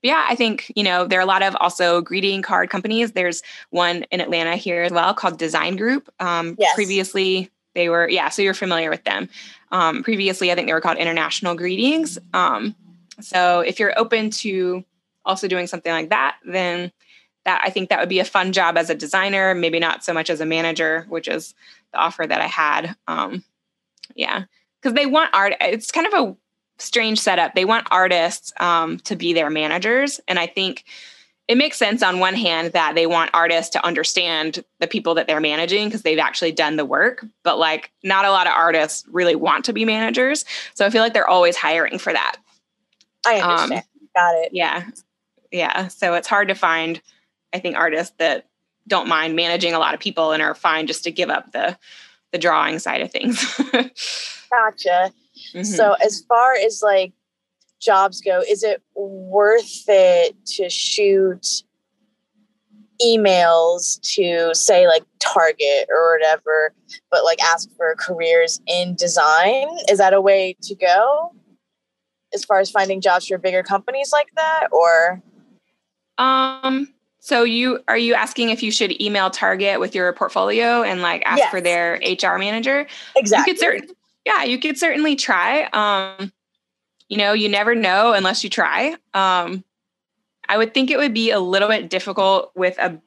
yeah, 0.04 0.24
I 0.30 0.36
think, 0.36 0.72
you 0.76 0.84
know, 0.84 1.08
there 1.08 1.20
are 1.20 1.24
a 1.24 1.26
lot 1.26 1.42
of 1.42 1.56
also 1.60 2.02
greeting 2.02 2.44
card 2.44 2.70
companies. 2.70 3.14
There's 3.14 3.42
one 3.72 4.04
in 4.12 4.22
Atlanta 4.22 4.56
here 4.56 4.84
as 4.84 4.92
well 4.92 5.14
called 5.14 5.40
Design 5.40 5.76
Group. 5.76 6.08
Um, 6.20 6.56
yes. 6.60 6.76
Previously, 6.76 7.50
they 7.74 7.90
were, 7.90 8.08
yeah, 8.08 8.30
so 8.30 8.44
you're 8.44 8.54
familiar 8.54 8.92
with 8.92 9.04
them. 9.06 9.28
Um, 9.72 10.04
previously, 10.04 10.52
I 10.52 10.56
think 10.56 10.68
they 10.68 10.74
were 10.74 10.82
called 10.82 10.98
International 10.98 11.56
Greetings. 11.56 12.20
Um, 12.34 12.76
so 13.22 13.62
if 13.62 13.80
you're 13.80 13.98
open 13.98 14.30
to 14.32 14.84
also 15.26 15.48
doing 15.48 15.66
something 15.66 15.92
like 15.92 16.10
that, 16.10 16.38
then 16.46 16.92
that 17.46 17.62
I 17.64 17.70
think 17.70 17.90
that 17.90 18.00
would 18.00 18.10
be 18.10 18.20
a 18.20 18.26
fun 18.26 18.54
job 18.54 18.78
as 18.78 18.90
a 18.90 18.96
designer, 18.96 19.54
maybe 19.54 19.80
not 19.80 20.04
so 20.04 20.14
much 20.14 20.30
as 20.30 20.42
a 20.42 20.46
manager, 20.46 21.06
which 21.10 21.28
is 21.28 21.54
the 21.92 22.00
offer 22.00 22.26
that 22.26 22.42
I 22.42 22.48
had. 22.48 22.96
Um, 23.08 23.44
yeah, 24.16 24.44
because 24.82 24.96
they 24.96 25.06
want 25.06 25.34
art. 25.34 25.54
It's 25.62 25.92
kind 25.92 26.08
of 26.08 26.14
a 26.14 26.36
strange 26.78 27.20
setup. 27.20 27.54
They 27.56 27.66
want 27.66 27.88
artists 27.92 28.54
um, 28.60 29.00
to 29.00 29.16
be 29.16 29.34
their 29.34 29.50
managers, 29.50 30.20
and 30.28 30.40
I 30.40 30.48
think 30.48 30.86
it 31.48 31.58
makes 31.58 31.78
sense 31.78 32.02
on 32.02 32.20
one 32.20 32.36
hand 32.36 32.72
that 32.72 32.96
they 32.96 33.06
want 33.06 33.32
artists 33.34 33.72
to 33.72 33.86
understand 33.86 34.64
the 34.80 34.88
people 34.88 35.16
that 35.16 35.28
they're 35.28 35.42
managing 35.42 35.88
because 35.88 36.02
they've 36.02 36.20
actually 36.20 36.52
done 36.52 36.76
the 36.76 36.86
work 36.86 37.26
but 37.44 37.58
like 37.60 37.92
not 38.04 38.26
a 38.26 38.32
lot 38.32 38.48
of 38.48 38.54
artists 38.54 39.06
really 39.12 39.36
want 39.36 39.66
to 39.66 39.74
be 39.74 39.86
managers 39.86 40.46
so 40.74 40.86
i 40.86 40.90
feel 40.90 41.02
like 41.02 41.14
they're 41.14 41.28
always 41.28 41.56
hiring 41.56 42.00
for 42.00 42.14
that 42.14 42.38
i 43.26 43.40
understand 43.40 43.74
um, 43.74 44.10
got 44.16 44.36
it 44.44 44.50
yeah 44.54 44.86
yeah 45.52 45.88
so 45.88 46.14
it's 46.14 46.28
hard 46.28 46.48
to 46.48 46.56
find 46.56 47.02
I 47.54 47.60
think 47.60 47.76
artists 47.76 48.16
that 48.20 48.48
don't 48.88 49.08
mind 49.08 49.36
managing 49.36 49.74
a 49.74 49.80
lot 49.80 49.94
of 49.94 50.00
people 50.00 50.32
and 50.32 50.42
are 50.42 50.56
fine 50.56 50.88
just 50.88 51.04
to 51.06 51.12
give 51.12 51.30
up 51.30 51.52
the 51.52 51.78
the 52.32 52.40
drawing 52.40 52.80
side 52.80 53.02
of 53.02 53.12
things. 53.12 53.44
gotcha. 53.72 55.12
Mm-hmm. 55.54 55.64
So 55.64 55.94
as 56.04 56.22
far 56.28 56.56
as 56.56 56.82
like 56.82 57.14
jobs 57.80 58.22
go, 58.22 58.42
is 58.48 58.64
it 58.64 58.82
worth 58.96 59.84
it 59.88 60.36
to 60.46 60.70
shoot 60.70 61.64
emails 63.04 64.00
to 64.16 64.54
say 64.56 64.88
like 64.88 65.04
Target 65.20 65.88
or 65.90 66.18
whatever, 66.18 66.74
but 67.12 67.24
like 67.24 67.42
ask 67.44 67.70
for 67.78 67.96
careers 67.98 68.62
in 68.68 68.96
design? 68.96 69.68
Is 69.90 70.00
that 70.00 70.14
a 70.14 70.22
way 70.22 70.56
to 70.64 70.76
go 70.76 71.34
as 72.34 72.44
far 72.44 72.60
as 72.60 72.72
finding 72.72 73.00
jobs 73.00 73.28
for 73.28 73.38
bigger 73.38 73.64
companies 73.64 74.12
like 74.12 74.30
that 74.36 74.68
or 74.72 75.22
um 76.18 76.94
so 77.24 77.46
you 77.46 77.80
are 77.88 77.98
you 77.98 78.16
asking 78.16 78.50
if 78.50 78.62
you 78.62 78.70
should 78.70 79.02
email 79.02 79.30
Target 79.30 79.80
with 79.80 79.96
your 79.96 80.12
portfolio 80.12 80.84
and 80.84 81.02
like 81.02 81.24
ask 81.26 81.38
yes. 81.38 81.52
for 81.52 81.62
their 81.62 81.94
HR 82.06 82.38
manager? 82.38 82.86
Exactly. 83.16 83.52
You 83.52 83.56
could 83.56 83.60
certain, 83.62 83.96
yeah, 84.26 84.44
you 84.44 84.60
could 84.60 84.78
certainly 84.78 85.16
try. 85.16 85.70
Um, 85.72 86.34
you 87.08 87.16
know, 87.16 87.32
you 87.32 87.48
never 87.48 87.76
know 87.76 88.12
unless 88.12 88.44
you 88.44 88.50
try. 88.50 88.98
Um, 89.14 89.64
I 90.50 90.58
would 90.58 90.74
think 90.74 90.92
it 90.92 90.98
would 90.98 91.14
be 91.14 91.32
a 91.32 91.40
little 91.40 91.70
bit 91.70 91.90
difficult 91.90 92.52
with 92.56 92.78
a 92.78 93.00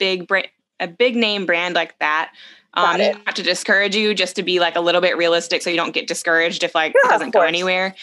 big 0.00 0.26
brand, 0.26 0.48
a 0.80 0.88
big 0.88 1.14
name 1.14 1.46
brand 1.46 1.76
like 1.76 1.96
that. 2.00 2.32
Um, 2.74 2.98
not 3.24 3.36
to 3.36 3.42
discourage 3.44 3.94
you, 3.94 4.14
just 4.14 4.34
to 4.34 4.42
be 4.42 4.58
like 4.58 4.74
a 4.74 4.80
little 4.80 5.00
bit 5.00 5.16
realistic, 5.16 5.62
so 5.62 5.70
you 5.70 5.76
don't 5.76 5.94
get 5.94 6.08
discouraged 6.08 6.64
if 6.64 6.74
like 6.74 6.92
yeah, 6.92 7.08
it 7.08 7.12
doesn't 7.12 7.30
go 7.30 7.42
anywhere. 7.42 7.94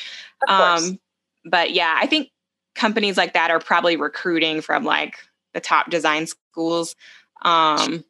Um, 0.48 0.98
but 1.44 1.72
yeah, 1.72 1.98
I 2.02 2.08
think 2.08 2.30
companies 2.74 3.18
like 3.18 3.34
that 3.34 3.52
are 3.52 3.60
probably 3.60 3.98
recruiting 3.98 4.62
from 4.62 4.86
like 4.86 5.18
the 5.54 5.60
top 5.60 5.90
design 5.90 6.28
schools. 6.28 6.96
Um, 7.42 8.04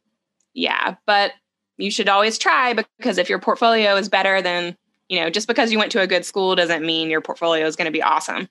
yeah, 0.53 0.95
but 1.05 1.33
you 1.77 1.91
should 1.91 2.09
always 2.09 2.37
try 2.37 2.73
because 2.73 3.17
if 3.17 3.29
your 3.29 3.39
portfolio 3.39 3.95
is 3.95 4.09
better 4.09 4.41
than, 4.41 4.75
you 5.09 5.19
know, 5.19 5.29
just 5.29 5.47
because 5.47 5.71
you 5.71 5.77
went 5.77 5.91
to 5.91 6.01
a 6.01 6.07
good 6.07 6.25
school 6.25 6.55
doesn't 6.55 6.85
mean 6.85 7.09
your 7.09 7.21
portfolio 7.21 7.65
is 7.65 7.75
going 7.75 7.85
to 7.85 7.91
be 7.91 8.01
awesome. 8.01 8.49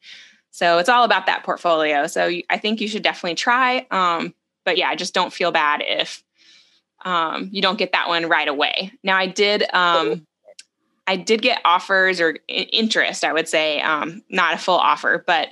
So 0.51 0.79
it's 0.79 0.89
all 0.89 1.05
about 1.05 1.27
that 1.27 1.43
portfolio. 1.45 2.07
So 2.07 2.31
I 2.49 2.59
think 2.59 2.81
you 2.81 2.89
should 2.89 3.03
definitely 3.03 3.35
try. 3.35 3.87
Um, 3.91 4.35
but 4.65 4.79
yeah, 4.79 4.95
just 4.95 5.13
don't 5.13 5.33
feel 5.33 5.53
bad 5.53 5.83
if 5.85 6.23
um, 7.05 7.51
you 7.53 7.61
don't 7.61 7.79
get 7.79 7.93
that 7.93 8.09
one 8.09 8.29
right 8.29 8.49
away. 8.49 8.93
Now 9.03 9.17
I 9.17 9.27
did. 9.27 9.63
Um, 9.75 10.27
I 11.07 11.17
did 11.17 11.41
get 11.43 11.61
offers 11.65 12.21
or 12.21 12.39
interest, 12.49 13.23
I 13.23 13.33
would 13.33 13.49
say, 13.49 13.81
um, 13.81 14.23
not 14.29 14.55
a 14.55 14.59
full 14.59 14.79
offer, 14.79 15.23
but 15.25 15.49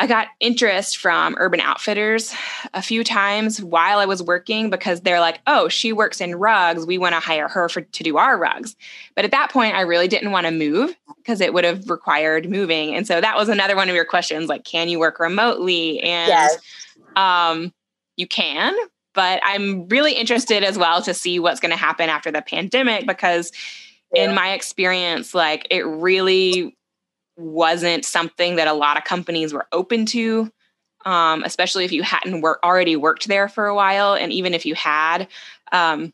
I 0.00 0.06
got 0.06 0.28
interest 0.38 0.96
from 0.96 1.34
Urban 1.38 1.60
Outfitters 1.60 2.32
a 2.72 2.80
few 2.80 3.02
times 3.02 3.60
while 3.60 3.98
I 3.98 4.06
was 4.06 4.22
working 4.22 4.70
because 4.70 5.00
they're 5.00 5.18
like, 5.18 5.40
oh, 5.48 5.68
she 5.68 5.92
works 5.92 6.20
in 6.20 6.36
rugs. 6.36 6.86
We 6.86 6.98
want 6.98 7.14
to 7.14 7.20
hire 7.20 7.48
her 7.48 7.68
for 7.68 7.80
to 7.80 8.04
do 8.04 8.16
our 8.16 8.38
rugs. 8.38 8.76
But 9.16 9.24
at 9.24 9.32
that 9.32 9.50
point, 9.50 9.74
I 9.74 9.80
really 9.80 10.06
didn't 10.06 10.30
want 10.30 10.46
to 10.46 10.52
move 10.52 10.96
because 11.16 11.40
it 11.40 11.52
would 11.52 11.64
have 11.64 11.90
required 11.90 12.48
moving. 12.48 12.94
And 12.94 13.08
so 13.08 13.20
that 13.20 13.36
was 13.36 13.48
another 13.48 13.74
one 13.74 13.88
of 13.88 13.94
your 13.96 14.04
questions 14.04 14.48
like, 14.48 14.62
can 14.64 14.88
you 14.88 15.00
work 15.00 15.18
remotely? 15.18 16.00
And 16.00 16.28
yes. 16.28 16.58
um, 17.16 17.74
you 18.16 18.28
can, 18.28 18.76
but 19.14 19.40
I'm 19.42 19.88
really 19.88 20.12
interested 20.12 20.62
as 20.62 20.78
well 20.78 21.02
to 21.02 21.12
see 21.12 21.40
what's 21.40 21.58
going 21.58 21.72
to 21.72 21.76
happen 21.76 22.08
after 22.08 22.30
the 22.30 22.40
pandemic 22.40 23.04
because 23.04 23.50
yeah. 24.14 24.28
in 24.28 24.34
my 24.36 24.52
experience, 24.52 25.34
like 25.34 25.66
it 25.72 25.84
really 25.84 26.77
wasn't 27.38 28.04
something 28.04 28.56
that 28.56 28.68
a 28.68 28.72
lot 28.72 28.96
of 28.96 29.04
companies 29.04 29.54
were 29.54 29.66
open 29.72 30.04
to, 30.06 30.50
um, 31.04 31.42
especially 31.44 31.84
if 31.84 31.92
you 31.92 32.02
hadn't 32.02 32.40
work, 32.40 32.60
already 32.64 32.96
worked 32.96 33.28
there 33.28 33.48
for 33.48 33.66
a 33.66 33.74
while. 33.74 34.14
And 34.14 34.32
even 34.32 34.54
if 34.54 34.66
you 34.66 34.74
had, 34.74 35.28
um, 35.72 36.12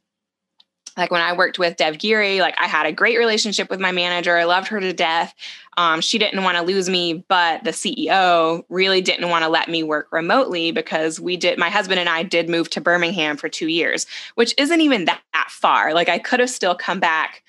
like 0.96 1.10
when 1.10 1.22
I 1.22 1.32
worked 1.32 1.58
with 1.58 1.76
Dev 1.76 1.98
Geary, 1.98 2.40
like 2.40 2.54
I 2.60 2.66
had 2.66 2.86
a 2.86 2.92
great 2.92 3.18
relationship 3.18 3.68
with 3.68 3.80
my 3.80 3.90
manager. 3.90 4.36
I 4.36 4.44
loved 4.44 4.68
her 4.68 4.78
to 4.78 4.92
death. 4.92 5.34
Um, 5.76 6.00
she 6.00 6.18
didn't 6.18 6.44
want 6.44 6.56
to 6.56 6.62
lose 6.62 6.88
me, 6.88 7.24
but 7.28 7.64
the 7.64 7.70
CEO 7.70 8.64
really 8.68 9.00
didn't 9.00 9.28
want 9.28 9.42
to 9.42 9.48
let 9.48 9.68
me 9.68 9.82
work 9.82 10.12
remotely 10.12 10.70
because 10.70 11.18
we 11.18 11.36
did, 11.36 11.58
my 11.58 11.68
husband 11.68 11.98
and 11.98 12.08
I 12.08 12.22
did 12.22 12.48
move 12.48 12.70
to 12.70 12.80
Birmingham 12.80 13.36
for 13.36 13.48
two 13.48 13.66
years, 13.66 14.06
which 14.36 14.54
isn't 14.56 14.80
even 14.80 15.06
that, 15.06 15.20
that 15.32 15.50
far. 15.50 15.94
Like 15.94 16.08
I 16.08 16.20
could 16.20 16.38
have 16.38 16.50
still 16.50 16.76
come 16.76 17.00
back 17.00 17.42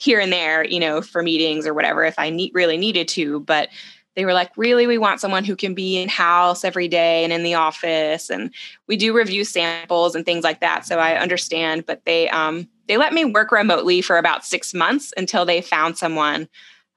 here 0.00 0.18
and 0.18 0.32
there, 0.32 0.64
you 0.64 0.80
know, 0.80 1.02
for 1.02 1.22
meetings 1.22 1.66
or 1.66 1.74
whatever 1.74 2.04
if 2.04 2.18
I 2.18 2.30
need 2.30 2.52
really 2.54 2.78
needed 2.78 3.06
to. 3.08 3.40
But 3.40 3.68
they 4.16 4.24
were 4.24 4.32
like, 4.32 4.50
really, 4.56 4.86
we 4.86 4.98
want 4.98 5.20
someone 5.20 5.44
who 5.44 5.54
can 5.54 5.74
be 5.74 6.00
in 6.00 6.08
house 6.08 6.64
every 6.64 6.88
day 6.88 7.22
and 7.22 7.32
in 7.32 7.42
the 7.42 7.54
office. 7.54 8.30
And 8.30 8.52
we 8.88 8.96
do 8.96 9.16
review 9.16 9.44
samples 9.44 10.14
and 10.14 10.24
things 10.24 10.42
like 10.42 10.60
that. 10.60 10.86
So 10.86 10.98
I 10.98 11.16
understand, 11.16 11.86
but 11.86 12.04
they 12.04 12.28
um 12.30 12.68
they 12.88 12.96
let 12.96 13.12
me 13.12 13.24
work 13.24 13.52
remotely 13.52 14.00
for 14.00 14.16
about 14.16 14.44
six 14.44 14.74
months 14.74 15.12
until 15.16 15.44
they 15.44 15.60
found 15.60 15.96
someone 15.96 16.48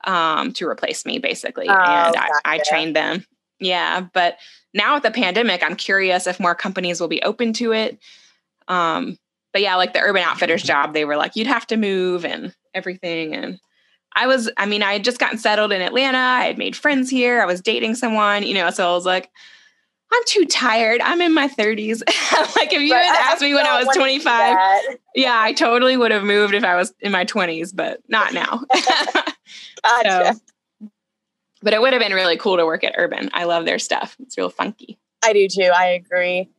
um 0.06 0.54
to 0.54 0.68
replace 0.68 1.06
me 1.06 1.20
basically. 1.20 1.68
Oh, 1.70 1.74
and 1.74 2.16
I, 2.16 2.30
I 2.46 2.62
trained 2.66 2.96
them. 2.96 3.26
Yeah. 3.60 4.08
But 4.14 4.38
now 4.74 4.96
with 4.96 5.04
the 5.04 5.12
pandemic, 5.12 5.62
I'm 5.62 5.76
curious 5.76 6.26
if 6.26 6.40
more 6.40 6.56
companies 6.56 7.00
will 7.00 7.08
be 7.08 7.22
open 7.22 7.54
to 7.54 7.74
it. 7.74 8.00
Um, 8.68 9.18
but 9.52 9.62
yeah, 9.62 9.76
like 9.76 9.94
the 9.94 10.02
Urban 10.02 10.24
Outfitters 10.24 10.64
job, 10.64 10.94
they 10.94 11.06
were 11.06 11.16
like, 11.16 11.36
you'd 11.36 11.48
have 11.48 11.68
to 11.68 11.78
move 11.78 12.26
and 12.26 12.56
everything. 12.74 13.36
And 13.36 13.60
I 14.16 14.28
was, 14.28 14.50
I 14.58 14.66
mean, 14.66 14.84
I 14.84 14.94
had 14.94 15.04
just 15.04 15.20
gotten 15.20 15.38
settled 15.38 15.72
in 15.72 15.82
Atlanta. 15.82 16.18
I 16.18 16.46
had 16.46 16.58
made 16.58 16.76
friends 16.76 17.10
here. 17.10 17.42
I 17.42 17.46
was 17.46 17.62
dating 17.62 17.96
someone, 17.96 18.44
you 18.44 18.54
know, 18.54 18.70
so 18.70 18.90
I 18.90 18.94
was 18.94 19.06
like, 19.06 19.30
I'm 20.14 20.24
too 20.26 20.46
tired. 20.46 21.02
I'm 21.02 21.22
in 21.22 21.34
my 21.34 21.48
30s. 21.48 22.02
like 22.56 22.72
if 22.72 22.82
you 22.82 22.94
but 22.94 23.04
had 23.04 23.32
asked 23.32 23.42
me 23.42 23.54
when 23.54 23.66
I 23.66 23.84
was 23.84 23.96
25, 23.96 24.58
yeah, 25.16 25.40
I 25.40 25.54
totally 25.54 25.98
would 25.98 26.12
have 26.12 26.24
moved 26.24 26.54
if 26.54 26.64
I 26.64 26.76
was 26.76 26.94
in 27.00 27.12
my 27.12 27.26
20s, 27.26 27.76
but 27.76 28.00
not 28.08 28.34
now. 28.34 28.64
gotcha. 29.84 30.36
So, 30.36 30.90
but 31.64 31.74
it 31.74 31.82
would 31.82 31.94
have 31.94 32.02
been 32.02 32.14
really 32.14 32.38
cool 32.38 32.58
to 32.58 32.66
work 32.66 32.84
at 32.84 32.94
Urban. 32.96 33.30
I 33.34 33.46
love 33.46 33.66
their 33.66 33.80
stuff. 33.80 34.16
It's 34.20 34.38
real 34.38 34.50
funky. 34.50 35.00
I 35.24 35.34
do 35.34 35.48
too. 35.48 35.72
I 35.76 35.88
agree. 35.88 36.50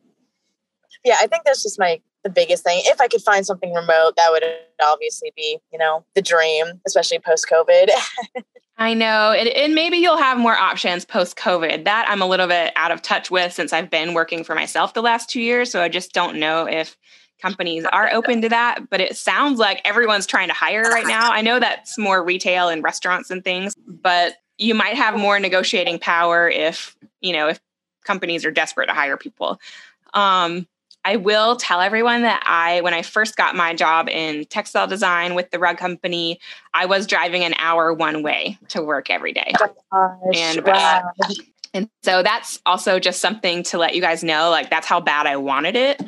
Yeah, 1.05 1.17
I 1.21 1.27
think 1.27 1.45
that's 1.45 1.63
just 1.63 1.79
my 1.79 2.01
the 2.25 2.31
biggest 2.31 2.65
thing. 2.65 2.83
If 2.87 3.01
I 3.01 3.07
could 3.07 3.23
find 3.23 3.47
something 3.47 3.73
remote, 3.73 4.15
that 4.17 4.31
would 4.31 4.43
obviously 4.83 5.33
be, 5.37 5.59
you 5.73 5.79
know, 5.79 6.05
the 6.15 6.23
dream, 6.23 6.81
especially 6.87 7.21
post 7.21 7.47
COVID. 7.51 7.91
I 8.77 8.95
know. 8.95 9.33
And, 9.33 9.49
and 9.49 9.75
maybe 9.75 9.99
you'll 9.99 10.17
have 10.17 10.37
more 10.37 10.57
options 10.57 11.05
post 11.05 11.37
COVID. 11.37 11.85
That 11.85 12.07
I'm 12.09 12.21
a 12.21 12.27
little 12.27 12.49
bit 12.49 12.73
out 12.75 12.91
of 12.91 13.03
touch 13.03 13.31
with 13.31 13.53
since 13.53 13.73
I've 13.73 13.91
been 13.91 14.15
working 14.15 14.43
for 14.43 14.55
myself 14.55 14.95
the 14.95 15.03
last 15.03 15.31
two 15.31 15.41
years. 15.41 15.71
So 15.71 15.81
I 15.81 15.89
just 15.89 16.13
don't 16.13 16.41
know 16.41 16.67
if 16.67 16.97
companies 17.41 17.85
are 17.85 18.11
open 18.13 18.43
to 18.43 18.49
that. 18.49 18.91
But 18.91 19.01
it 19.01 19.17
sounds 19.17 19.61
like 19.61 19.81
everyone's 19.85 20.27
trying 20.27 20.49
to 20.49 20.55
hire 20.55 20.83
right 20.83 21.07
now. 21.07 21.31
I 21.31 21.43
know 21.43 21.61
that's 21.61 21.97
more 21.99 22.25
retail 22.25 22.69
and 22.69 22.83
restaurants 22.83 23.31
and 23.31 23.45
things, 23.45 23.75
but 23.87 24.35
you 24.59 24.75
might 24.75 24.97
have 24.97 25.17
more 25.17 25.39
negotiating 25.39 25.99
power 25.99 26.49
if, 26.49 26.97
you 27.21 27.33
know, 27.33 27.49
if 27.49 27.61
companies 28.05 28.45
are 28.45 28.51
desperate 28.51 28.87
to 28.87 28.95
hire 28.95 29.17
people. 29.17 29.61
Um, 30.15 30.67
I 31.05 31.17
will 31.17 31.57
tell 31.57 31.81
everyone 31.81 32.23
that 32.23 32.43
I, 32.47 32.81
when 32.81 32.95
I 32.95 33.03
first 33.03 33.37
got 33.37 33.55
my 33.55 33.75
job 33.75 34.09
in 34.09 34.47
textile 34.47 34.87
design 34.87 35.35
with 35.35 35.51
the 35.51 35.59
rug 35.59 35.77
company, 35.77 36.41
I 36.73 36.87
was 36.87 37.07
driving 37.07 37.45
an 37.45 37.55
hour 37.59 37.93
one 37.93 38.23
way 38.23 38.59
to 38.69 38.83
work 38.83 39.11
every 39.11 39.33
day. 39.33 39.53
Oh 39.93 40.31
and 40.35 40.65
wow. 40.65 41.11
and 41.75 41.91
so 42.03 42.23
that's 42.23 42.61
also 42.65 42.99
just 42.99 43.21
something 43.21 43.63
to 43.65 43.79
let 43.79 43.95
you 43.95 44.01
guys 44.01 44.25
know, 44.25 44.51
like 44.51 44.71
that's 44.71 44.87
how 44.87 45.01
bad 45.01 45.27
I 45.27 45.37
wanted 45.37 45.77
it. 45.77 46.01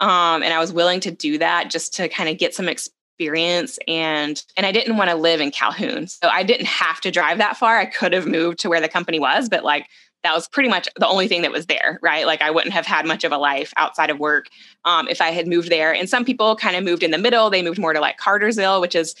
Um, 0.00 0.42
and 0.42 0.52
I 0.52 0.58
was 0.58 0.72
willing 0.72 1.00
to 1.00 1.10
do 1.10 1.38
that 1.38 1.70
just 1.70 1.94
to 1.94 2.08
kind 2.08 2.28
of 2.28 2.38
get 2.38 2.54
some 2.54 2.68
experience 2.68 3.78
and 3.88 4.42
and 4.56 4.66
I 4.66 4.72
didn't 4.72 4.96
want 4.96 5.10
to 5.10 5.16
live 5.16 5.40
in 5.40 5.50
Calhoun. 5.50 6.06
So 6.06 6.28
I 6.28 6.42
didn't 6.42 6.66
have 6.66 7.00
to 7.02 7.10
drive 7.10 7.38
that 7.38 7.56
far. 7.56 7.78
I 7.78 7.86
could 7.86 8.12
have 8.12 8.26
moved 8.26 8.60
to 8.60 8.68
where 8.68 8.80
the 8.80 8.88
company 8.88 9.18
was, 9.18 9.48
but 9.48 9.64
like 9.64 9.86
that 10.24 10.34
was 10.34 10.48
pretty 10.48 10.70
much 10.70 10.88
the 10.96 11.06
only 11.06 11.28
thing 11.28 11.42
that 11.42 11.52
was 11.52 11.66
there, 11.66 12.00
right? 12.02 12.26
Like 12.26 12.42
I 12.42 12.50
wouldn't 12.50 12.72
have 12.72 12.86
had 12.86 13.06
much 13.06 13.24
of 13.24 13.30
a 13.30 13.36
life 13.36 13.72
outside 13.76 14.10
of 14.10 14.18
work 14.18 14.48
um, 14.84 15.06
if 15.06 15.20
I 15.20 15.30
had 15.30 15.46
moved 15.46 15.68
there. 15.70 15.94
And 15.94 16.08
some 16.08 16.24
people 16.24 16.56
kind 16.56 16.74
of 16.74 16.82
moved 16.82 17.02
in 17.02 17.10
the 17.10 17.18
middle. 17.18 17.50
They 17.50 17.62
moved 17.62 17.78
more 17.78 17.92
to 17.92 18.00
like 18.00 18.16
Cartersville, 18.16 18.80
which 18.80 18.94
is, 18.94 19.14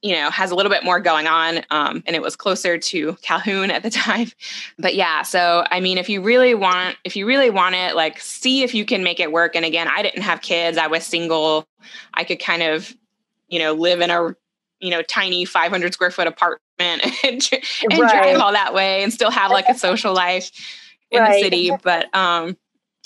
you 0.00 0.14
know, 0.14 0.30
has 0.30 0.52
a 0.52 0.54
little 0.54 0.70
bit 0.70 0.84
more 0.84 1.00
going 1.00 1.26
on. 1.26 1.64
Um, 1.70 2.04
and 2.06 2.14
it 2.14 2.22
was 2.22 2.36
closer 2.36 2.78
to 2.78 3.14
Calhoun 3.20 3.72
at 3.72 3.82
the 3.82 3.90
time. 4.06 4.28
But 4.78 4.94
yeah, 4.94 5.22
so 5.22 5.64
I 5.72 5.80
mean, 5.80 5.98
if 5.98 6.08
you 6.08 6.22
really 6.22 6.54
want, 6.54 6.96
if 7.02 7.16
you 7.16 7.26
really 7.26 7.50
want 7.50 7.74
it, 7.74 7.96
like 7.96 8.20
see 8.20 8.62
if 8.62 8.74
you 8.74 8.84
can 8.84 9.02
make 9.02 9.18
it 9.18 9.32
work. 9.32 9.56
And 9.56 9.64
again, 9.64 9.88
I 9.88 10.02
didn't 10.02 10.22
have 10.22 10.40
kids. 10.40 10.78
I 10.78 10.86
was 10.86 11.04
single. 11.04 11.66
I 12.14 12.22
could 12.22 12.38
kind 12.38 12.62
of, 12.62 12.96
you 13.48 13.58
know, 13.58 13.72
live 13.72 14.00
in 14.00 14.10
a 14.10 14.36
you 14.80 14.90
know 14.90 15.02
tiny 15.02 15.44
500 15.44 15.92
square 15.92 16.10
foot 16.10 16.26
apartment 16.26 16.62
and, 17.24 17.48
and 17.90 17.98
right. 17.98 17.98
drive 17.98 18.36
all 18.40 18.52
that 18.52 18.74
way 18.74 19.02
and 19.02 19.12
still 19.12 19.30
have 19.30 19.50
like 19.50 19.68
a 19.68 19.76
social 19.76 20.14
life 20.14 20.50
in 21.10 21.20
right. 21.20 21.34
the 21.34 21.42
city 21.42 21.70
but 21.82 22.14
um 22.14 22.56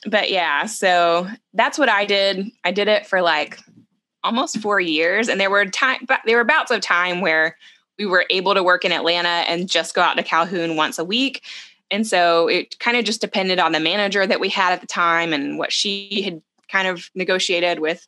but 0.07 0.31
yeah 0.31 0.67
so 0.67 1.27
that's 1.55 1.79
what 1.79 1.89
i 1.89 2.05
did 2.05 2.51
i 2.65 2.71
did 2.71 2.89
it 2.89 3.07
for 3.07 3.23
like 3.23 3.59
almost 4.25 4.59
four 4.59 4.81
years 4.81 5.29
and 5.29 5.41
there 5.41 5.51
were 5.51 5.65
time 5.67 5.99
but 6.07 6.21
there 6.27 6.37
were 6.37 6.45
bouts 6.45 6.71
of 6.71 6.81
time 6.81 7.21
where 7.21 7.57
we 7.99 8.07
were 8.07 8.25
able 8.31 8.55
to 8.55 8.63
work 8.63 8.85
in 8.85 8.93
atlanta 8.93 9.29
and 9.29 9.69
just 9.69 9.95
go 9.95 10.03
out 10.03 10.17
to 10.17 10.23
calhoun 10.23 10.77
once 10.77 10.99
a 10.99 11.05
week 11.05 11.43
and 11.91 12.07
so 12.07 12.49
it 12.49 12.79
kind 12.79 12.97
of 12.97 13.05
just 13.05 13.21
depended 13.21 13.59
on 13.59 13.73
the 13.73 13.81
manager 13.81 14.27
that 14.27 14.41
we 14.41 14.49
had 14.49 14.73
at 14.73 14.81
the 14.81 14.87
time 14.87 15.33
and 15.33 15.59
what 15.59 15.73
she 15.73 16.23
had 16.23 16.41
kind 16.69 16.89
of 16.89 17.11
negotiated 17.15 17.81
with 17.81 18.07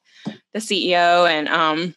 the 0.52 0.58
ceo 0.58 1.28
and 1.28 1.48
um 1.48 1.94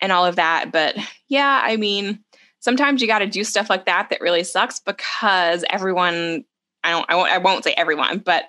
and 0.00 0.12
all 0.12 0.26
of 0.26 0.36
that. 0.36 0.72
But 0.72 0.96
yeah, 1.28 1.62
I 1.64 1.76
mean, 1.76 2.20
sometimes 2.60 3.00
you 3.00 3.06
got 3.06 3.20
to 3.20 3.26
do 3.26 3.44
stuff 3.44 3.70
like 3.70 3.86
that 3.86 4.10
that 4.10 4.20
really 4.20 4.44
sucks 4.44 4.80
because 4.80 5.64
everyone, 5.70 6.44
I 6.84 6.90
don't, 6.90 7.06
I 7.08 7.16
won't, 7.16 7.30
I 7.30 7.38
won't 7.38 7.64
say 7.64 7.74
everyone, 7.76 8.18
but 8.18 8.44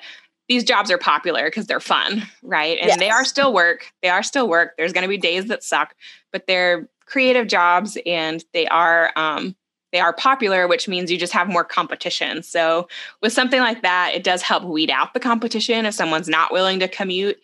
these 0.48 0.64
jobs 0.64 0.90
are 0.90 0.98
popular 0.98 1.46
because 1.46 1.68
they're 1.68 1.80
fun, 1.80 2.24
right? 2.42 2.78
And 2.80 2.88
yes. 2.88 3.00
they 3.00 3.10
are 3.10 3.26
still 3.26 3.54
work. 3.54 3.92
They 4.02 4.10
are 4.10 4.24
still 4.24 4.48
work. 4.48 4.74
There's 4.78 4.94
going 4.94 5.04
to 5.04 5.10
be 5.10 5.18
days 5.18 5.48
that 5.48 5.64
suck, 5.64 5.94
but 6.32 6.48
they're 6.48 6.90
creative 7.06 7.48
jobs 7.48 7.98
and 8.06 8.44
they 8.54 8.66
are, 8.68 9.12
um, 9.16 9.56
they 9.92 10.00
are 10.00 10.14
popular, 10.14 10.68
which 10.68 10.88
means 10.88 11.12
you 11.12 11.18
just 11.18 11.34
have 11.34 11.48
more 11.48 11.64
competition. 11.64 12.44
So 12.44 12.88
with 13.22 13.34
something 13.34 13.60
like 13.60 13.82
that, 13.84 14.14
it 14.14 14.24
does 14.24 14.42
help 14.42 14.64
weed 14.64 14.90
out 14.90 15.14
the 15.14 15.20
competition 15.20 15.86
if 15.86 15.94
someone's 15.94 16.28
not 16.28 16.52
willing 16.52 16.80
to 16.80 16.88
commute. 16.88 17.40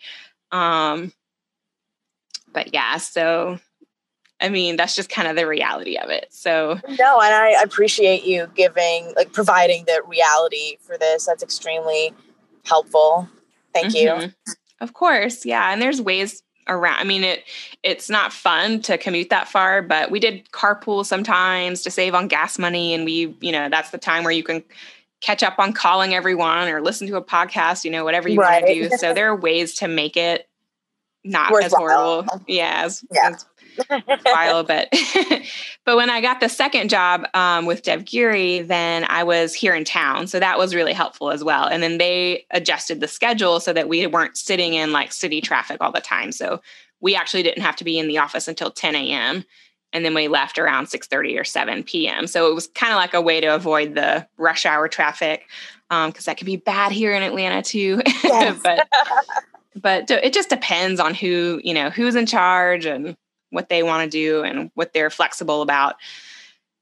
Um, 0.52 1.12
but 2.52 2.72
yeah, 2.74 2.98
so 2.98 3.58
I 4.44 4.50
mean, 4.50 4.76
that's 4.76 4.94
just 4.94 5.08
kind 5.08 5.26
of 5.26 5.36
the 5.36 5.46
reality 5.46 5.96
of 5.96 6.10
it. 6.10 6.26
So, 6.30 6.78
no, 6.86 7.20
and 7.20 7.34
I 7.34 7.62
appreciate 7.62 8.24
you 8.24 8.46
giving, 8.54 9.14
like, 9.16 9.32
providing 9.32 9.86
the 9.86 10.02
reality 10.06 10.76
for 10.82 10.98
this. 10.98 11.24
That's 11.24 11.42
extremely 11.42 12.12
helpful. 12.64 13.26
Thank 13.72 13.94
mm-hmm. 13.94 14.26
you. 14.26 14.54
Of 14.80 14.92
course. 14.92 15.46
Yeah. 15.46 15.72
And 15.72 15.80
there's 15.80 16.02
ways 16.02 16.42
around. 16.68 16.98
I 16.98 17.04
mean, 17.04 17.24
it 17.24 17.44
it's 17.82 18.10
not 18.10 18.32
fun 18.32 18.82
to 18.82 18.98
commute 18.98 19.30
that 19.30 19.48
far, 19.48 19.80
but 19.80 20.10
we 20.10 20.20
did 20.20 20.50
carpool 20.50 21.06
sometimes 21.06 21.82
to 21.82 21.90
save 21.90 22.14
on 22.14 22.28
gas 22.28 22.58
money. 22.58 22.92
And 22.92 23.04
we, 23.04 23.34
you 23.40 23.52
know, 23.52 23.68
that's 23.70 23.90
the 23.90 23.98
time 23.98 24.24
where 24.24 24.32
you 24.32 24.42
can 24.42 24.62
catch 25.20 25.42
up 25.42 25.58
on 25.58 25.72
calling 25.72 26.14
everyone 26.14 26.68
or 26.68 26.82
listen 26.82 27.06
to 27.08 27.16
a 27.16 27.24
podcast, 27.24 27.84
you 27.84 27.90
know, 27.90 28.04
whatever 28.04 28.28
you 28.28 28.38
right. 28.38 28.62
want 28.62 28.74
to 28.74 28.88
do. 28.88 28.96
So 28.98 29.14
there 29.14 29.28
are 29.28 29.36
ways 29.36 29.74
to 29.76 29.88
make 29.88 30.18
it 30.18 30.48
not 31.26 31.50
Worthwhile. 31.50 31.66
as 31.66 31.72
horrible. 31.72 32.44
Yeah, 32.46 32.82
as, 32.84 33.02
yeah. 33.10 33.30
As 33.30 33.46
while 34.22 34.58
a 34.58 34.64
bit. 34.64 34.88
but 35.84 35.96
when 35.96 36.10
I 36.10 36.20
got 36.20 36.40
the 36.40 36.48
second 36.48 36.90
job 36.90 37.26
um, 37.34 37.66
with 37.66 37.82
DevGeary, 37.82 38.66
then 38.66 39.06
I 39.08 39.24
was 39.24 39.54
here 39.54 39.74
in 39.74 39.84
town. 39.84 40.26
So 40.26 40.40
that 40.40 40.58
was 40.58 40.74
really 40.74 40.92
helpful 40.92 41.30
as 41.30 41.44
well. 41.44 41.66
And 41.66 41.82
then 41.82 41.98
they 41.98 42.46
adjusted 42.50 43.00
the 43.00 43.08
schedule 43.08 43.60
so 43.60 43.72
that 43.72 43.88
we 43.88 44.06
weren't 44.06 44.36
sitting 44.36 44.74
in 44.74 44.92
like 44.92 45.12
city 45.12 45.40
traffic 45.40 45.78
all 45.80 45.92
the 45.92 46.00
time. 46.00 46.32
So 46.32 46.60
we 47.00 47.14
actually 47.14 47.42
didn't 47.42 47.62
have 47.62 47.76
to 47.76 47.84
be 47.84 47.98
in 47.98 48.08
the 48.08 48.18
office 48.18 48.48
until 48.48 48.70
10 48.70 48.94
a.m. 48.94 49.44
And 49.92 50.04
then 50.04 50.14
we 50.14 50.26
left 50.26 50.58
around 50.58 50.86
6:30 50.86 51.38
or 51.38 51.44
7 51.44 51.84
p.m. 51.84 52.26
So 52.26 52.50
it 52.50 52.54
was 52.54 52.66
kind 52.68 52.92
of 52.92 52.96
like 52.96 53.14
a 53.14 53.20
way 53.20 53.40
to 53.40 53.54
avoid 53.54 53.94
the 53.94 54.26
rush 54.36 54.66
hour 54.66 54.88
traffic 54.88 55.46
because 55.88 56.06
um, 56.06 56.12
that 56.26 56.36
can 56.36 56.46
be 56.46 56.56
bad 56.56 56.90
here 56.90 57.12
in 57.12 57.22
Atlanta 57.22 57.62
too. 57.62 58.02
Yes. 58.24 58.58
but 58.62 58.88
but 59.80 60.10
it 60.10 60.32
just 60.32 60.48
depends 60.48 60.98
on 60.98 61.14
who 61.14 61.60
you 61.62 61.74
know 61.74 61.90
who's 61.90 62.16
in 62.16 62.26
charge 62.26 62.86
and 62.86 63.16
what 63.54 63.68
they 63.68 63.82
want 63.82 64.04
to 64.04 64.10
do 64.10 64.42
and 64.42 64.70
what 64.74 64.92
they're 64.92 65.10
flexible 65.10 65.62
about. 65.62 65.96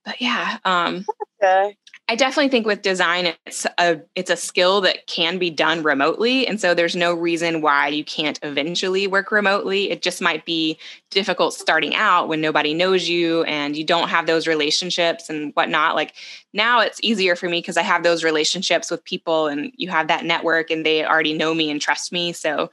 But 0.04 0.20
yeah, 0.20 0.58
um, 0.64 1.06
okay. 1.42 1.76
I 2.08 2.16
definitely 2.16 2.48
think 2.48 2.66
with 2.66 2.82
design, 2.82 3.32
it's 3.46 3.64
a 3.78 4.00
it's 4.16 4.30
a 4.30 4.36
skill 4.36 4.80
that 4.80 5.06
can 5.06 5.38
be 5.38 5.48
done 5.48 5.84
remotely, 5.84 6.46
and 6.46 6.60
so 6.60 6.74
there's 6.74 6.96
no 6.96 7.14
reason 7.14 7.60
why 7.62 7.88
you 7.88 8.04
can't 8.04 8.38
eventually 8.42 9.06
work 9.06 9.30
remotely. 9.30 9.90
It 9.90 10.02
just 10.02 10.20
might 10.20 10.44
be 10.44 10.78
difficult 11.10 11.54
starting 11.54 11.94
out 11.94 12.26
when 12.26 12.40
nobody 12.40 12.74
knows 12.74 13.08
you 13.08 13.44
and 13.44 13.76
you 13.76 13.84
don't 13.84 14.08
have 14.08 14.26
those 14.26 14.48
relationships 14.48 15.30
and 15.30 15.52
whatnot. 15.54 15.94
Like 15.94 16.14
now, 16.52 16.80
it's 16.80 16.98
easier 17.02 17.36
for 17.36 17.48
me 17.48 17.60
because 17.60 17.76
I 17.76 17.82
have 17.82 18.02
those 18.02 18.24
relationships 18.24 18.90
with 18.90 19.04
people, 19.04 19.46
and 19.46 19.72
you 19.76 19.88
have 19.88 20.08
that 20.08 20.24
network, 20.24 20.70
and 20.70 20.84
they 20.84 21.04
already 21.04 21.34
know 21.34 21.54
me 21.54 21.70
and 21.70 21.80
trust 21.80 22.12
me. 22.12 22.32
So, 22.32 22.72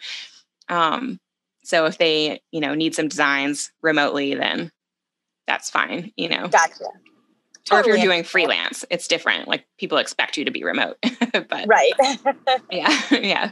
um, 0.69 1.19
so 1.69 1.85
if 1.85 1.99
they, 1.99 2.41
you 2.49 2.59
know, 2.59 2.73
need 2.73 2.95
some 2.95 3.07
designs 3.07 3.71
remotely, 3.83 4.33
then 4.33 4.71
that's 5.45 5.69
fine, 5.69 6.11
you 6.17 6.27
know. 6.27 6.47
Gotcha. 6.47 6.73
Totally. 7.63 7.77
Or 7.77 7.79
if 7.79 7.85
you're 7.85 8.11
doing 8.11 8.23
freelance, 8.23 8.83
it's 8.89 9.07
different. 9.07 9.47
Like 9.47 9.67
people 9.77 9.99
expect 9.99 10.35
you 10.35 10.45
to 10.45 10.49
be 10.49 10.63
remote. 10.63 10.97
but 11.31 11.67
right. 11.67 11.93
yeah. 12.71 13.01
Yeah. 13.11 13.51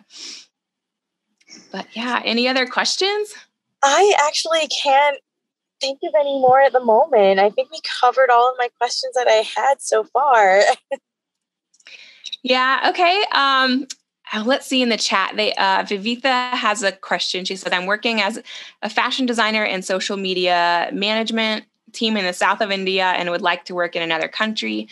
But 1.71 1.85
yeah, 1.93 2.23
any 2.25 2.47
other 2.47 2.65
questions? 2.65 3.35
I 3.83 4.15
actually 4.27 4.67
can't 4.67 5.19
think 5.79 5.99
of 6.01 6.13
any 6.19 6.39
more 6.39 6.59
at 6.59 6.73
the 6.73 6.83
moment. 6.83 7.39
I 7.39 7.51
think 7.51 7.69
we 7.69 7.79
covered 8.01 8.31
all 8.31 8.49
of 8.49 8.55
my 8.57 8.69
questions 8.79 9.13
that 9.13 9.27
I 9.27 9.43
had 9.55 9.79
so 9.79 10.03
far. 10.05 10.63
yeah. 12.41 12.89
Okay. 12.89 13.23
Um, 13.31 13.85
uh, 14.33 14.43
let's 14.45 14.67
see 14.67 14.81
in 14.81 14.89
the 14.89 14.97
chat. 14.97 15.33
They 15.35 15.53
uh, 15.53 15.83
Vivitha 15.83 16.51
has 16.51 16.83
a 16.83 16.91
question. 16.91 17.45
She 17.45 17.55
said, 17.55 17.73
"I'm 17.73 17.85
working 17.85 18.21
as 18.21 18.41
a 18.81 18.89
fashion 18.89 19.25
designer 19.25 19.63
and 19.63 19.83
social 19.83 20.17
media 20.17 20.89
management 20.91 21.65
team 21.93 22.17
in 22.17 22.25
the 22.25 22.33
south 22.33 22.61
of 22.61 22.71
India, 22.71 23.05
and 23.05 23.29
would 23.29 23.41
like 23.41 23.65
to 23.65 23.75
work 23.75 23.95
in 23.95 24.01
another 24.01 24.27
country. 24.27 24.87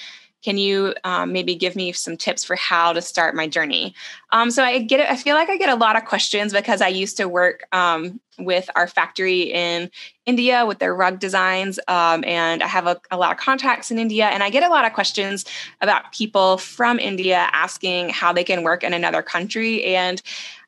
Can 0.46 0.60
you 0.60 0.94
um, 1.04 1.34
maybe 1.34 1.56
give 1.56 1.76
me 1.76 1.92
some 1.92 2.16
tips 2.16 2.44
for 2.44 2.56
how 2.56 2.94
to 2.94 3.02
start 3.02 3.34
my 3.34 3.48
journey? 3.48 3.96
Um, 4.32 4.52
so 4.52 4.64
I 4.64 4.78
get, 4.78 5.00
I 5.10 5.16
feel 5.16 5.36
like 5.36 5.50
I 5.50 5.58
get 5.58 5.70
a 5.70 5.76
lot 5.76 5.96
of 5.96 6.06
questions 6.06 6.54
because 6.54 6.82
I 6.82 6.88
used 6.88 7.18
to 7.18 7.28
work 7.28 7.66
um, 7.72 8.20
with 8.38 8.70
our 8.76 8.86
factory 8.86 9.52
in 9.52 9.90
India 10.28 10.64
with 10.68 10.78
their 10.78 10.94
rug 10.94 11.18
designs, 11.20 11.80
um, 11.88 12.24
and 12.26 12.62
I 12.62 12.68
have 12.68 12.86
a, 12.86 13.02
a 13.10 13.18
lot 13.18 13.32
of 13.32 13.40
contacts 13.40 13.90
in 13.90 13.98
India, 13.98 14.26
and 14.28 14.44
I 14.44 14.52
get 14.52 14.62
a 14.62 14.70
lot 14.70 14.86
of 14.86 14.94
questions 14.94 15.46
about 15.82 16.12
people 16.12 16.60
from 16.60 17.00
India 17.00 17.50
asking 17.52 18.10
how 18.10 18.32
they 18.32 18.44
can 18.44 18.62
work 18.62 18.84
in 18.84 18.94
another 18.94 19.24
country 19.24 19.84
and. 19.84 20.22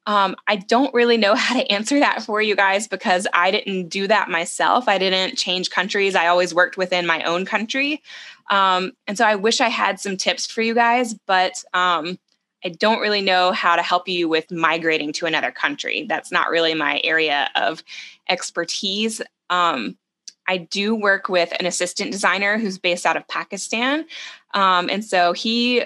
Um, 0.08 0.36
I 0.48 0.56
don't 0.56 0.94
really 0.94 1.18
know 1.18 1.36
how 1.36 1.56
to 1.56 1.72
answer 1.72 2.00
that 2.00 2.24
for 2.24 2.42
you 2.42 2.56
guys 2.56 2.88
because 2.88 3.28
I 3.34 3.52
didn't 3.52 3.90
do 3.90 4.08
that 4.08 4.30
myself. 4.30 4.88
I 4.88 4.98
didn't 4.98 5.38
change 5.38 5.70
countries. 5.70 6.16
I 6.16 6.28
always 6.28 6.56
worked 6.56 6.78
within 6.78 7.06
my 7.06 7.22
own 7.24 7.46
country. 7.46 8.02
Um, 8.50 8.94
and 9.06 9.18
so 9.18 9.26
I 9.26 9.36
wish 9.36 9.62
I 9.62 9.68
had 9.68 10.00
some 10.00 10.18
tips 10.18 10.48
for 10.48 10.62
you 10.62 10.74
guys, 10.74 11.14
but 11.14 11.64
um, 11.74 12.18
I 12.64 12.70
don't 12.70 13.02
really 13.02 13.22
know 13.22 13.52
how 13.52 13.76
to 13.76 13.82
help 13.82 14.08
you 14.08 14.30
with 14.30 14.50
migrating 14.50 15.12
to 15.14 15.26
another 15.26 15.52
country. 15.52 16.06
That's 16.08 16.32
not 16.32 16.50
really 16.50 16.74
my 16.74 17.02
area 17.04 17.50
of 17.56 17.84
expertise. 18.30 19.22
Um, 19.50 19.98
I 20.48 20.58
do 20.58 20.96
work 20.96 21.28
with 21.28 21.54
an 21.60 21.66
assistant 21.66 22.12
designer 22.12 22.58
who's 22.58 22.78
based 22.78 23.06
out 23.06 23.18
of 23.18 23.28
Pakistan. 23.28 24.06
Um, 24.54 24.90
and 24.90 25.04
so 25.04 25.34
he 25.34 25.84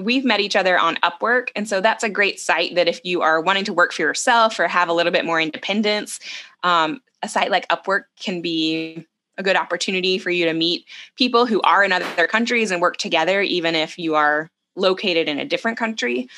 we've 0.00 0.24
met 0.24 0.40
each 0.40 0.56
other 0.56 0.78
on 0.78 0.96
Upwork. 0.96 1.48
And 1.54 1.68
so 1.68 1.80
that's 1.80 2.04
a 2.04 2.08
great 2.08 2.40
site 2.40 2.74
that 2.74 2.88
if 2.88 3.00
you 3.04 3.22
are 3.22 3.40
wanting 3.40 3.64
to 3.64 3.72
work 3.72 3.92
for 3.92 4.02
yourself 4.02 4.58
or 4.58 4.68
have 4.68 4.88
a 4.88 4.92
little 4.92 5.12
bit 5.12 5.24
more 5.24 5.40
independence, 5.40 6.18
um, 6.62 7.00
a 7.22 7.28
site 7.28 7.50
like 7.50 7.68
Upwork 7.68 8.04
can 8.18 8.40
be 8.40 9.06
a 9.38 9.42
good 9.42 9.56
opportunity 9.56 10.18
for 10.18 10.30
you 10.30 10.46
to 10.46 10.54
meet 10.54 10.86
people 11.16 11.46
who 11.46 11.60
are 11.60 11.84
in 11.84 11.92
other 11.92 12.26
countries 12.26 12.70
and 12.70 12.80
work 12.80 12.96
together, 12.96 13.42
even 13.42 13.74
if 13.74 13.98
you 13.98 14.14
are 14.14 14.50
located 14.76 15.28
in 15.28 15.38
a 15.38 15.44
different 15.44 15.78
country. 15.78 16.28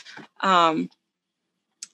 Um, 0.41 0.91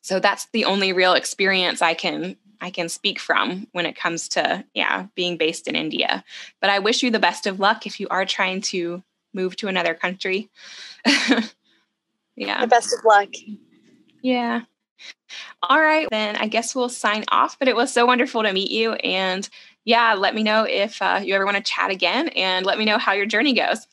so 0.00 0.20
that's 0.20 0.46
the 0.52 0.66
only 0.66 0.92
real 0.92 1.14
experience 1.14 1.82
I 1.82 1.94
can 1.94 2.36
I 2.60 2.70
can 2.70 2.88
speak 2.88 3.18
from 3.18 3.66
when 3.72 3.84
it 3.84 3.96
comes 3.96 4.28
to 4.30 4.64
yeah 4.74 5.06
being 5.14 5.36
based 5.36 5.68
in 5.68 5.76
India. 5.76 6.24
But 6.60 6.70
I 6.70 6.78
wish 6.78 7.02
you 7.02 7.10
the 7.10 7.18
best 7.18 7.46
of 7.46 7.60
luck 7.60 7.86
if 7.86 8.00
you 8.00 8.08
are 8.08 8.24
trying 8.24 8.60
to 8.62 9.02
move 9.34 9.56
to 9.56 9.68
another 9.68 9.94
country. 9.94 10.48
yeah. 12.36 12.60
The 12.60 12.66
best 12.66 12.94
of 12.94 13.04
luck. 13.04 13.28
Yeah. 14.22 14.62
All 15.62 15.80
right, 15.80 16.06
then 16.10 16.36
I 16.36 16.46
guess 16.46 16.74
we'll 16.74 16.88
sign 16.88 17.24
off. 17.28 17.58
But 17.58 17.68
it 17.68 17.76
was 17.76 17.92
so 17.92 18.06
wonderful 18.06 18.42
to 18.42 18.52
meet 18.52 18.70
you. 18.70 18.92
And 18.94 19.48
yeah, 19.84 20.14
let 20.14 20.34
me 20.34 20.42
know 20.42 20.64
if 20.64 21.00
uh, 21.02 21.20
you 21.22 21.34
ever 21.34 21.44
want 21.44 21.56
to 21.56 21.62
chat 21.62 21.90
again 21.90 22.28
and 22.28 22.64
let 22.64 22.78
me 22.78 22.84
know 22.84 22.98
how 22.98 23.12
your 23.12 23.26
journey 23.26 23.52
goes. 23.52 23.86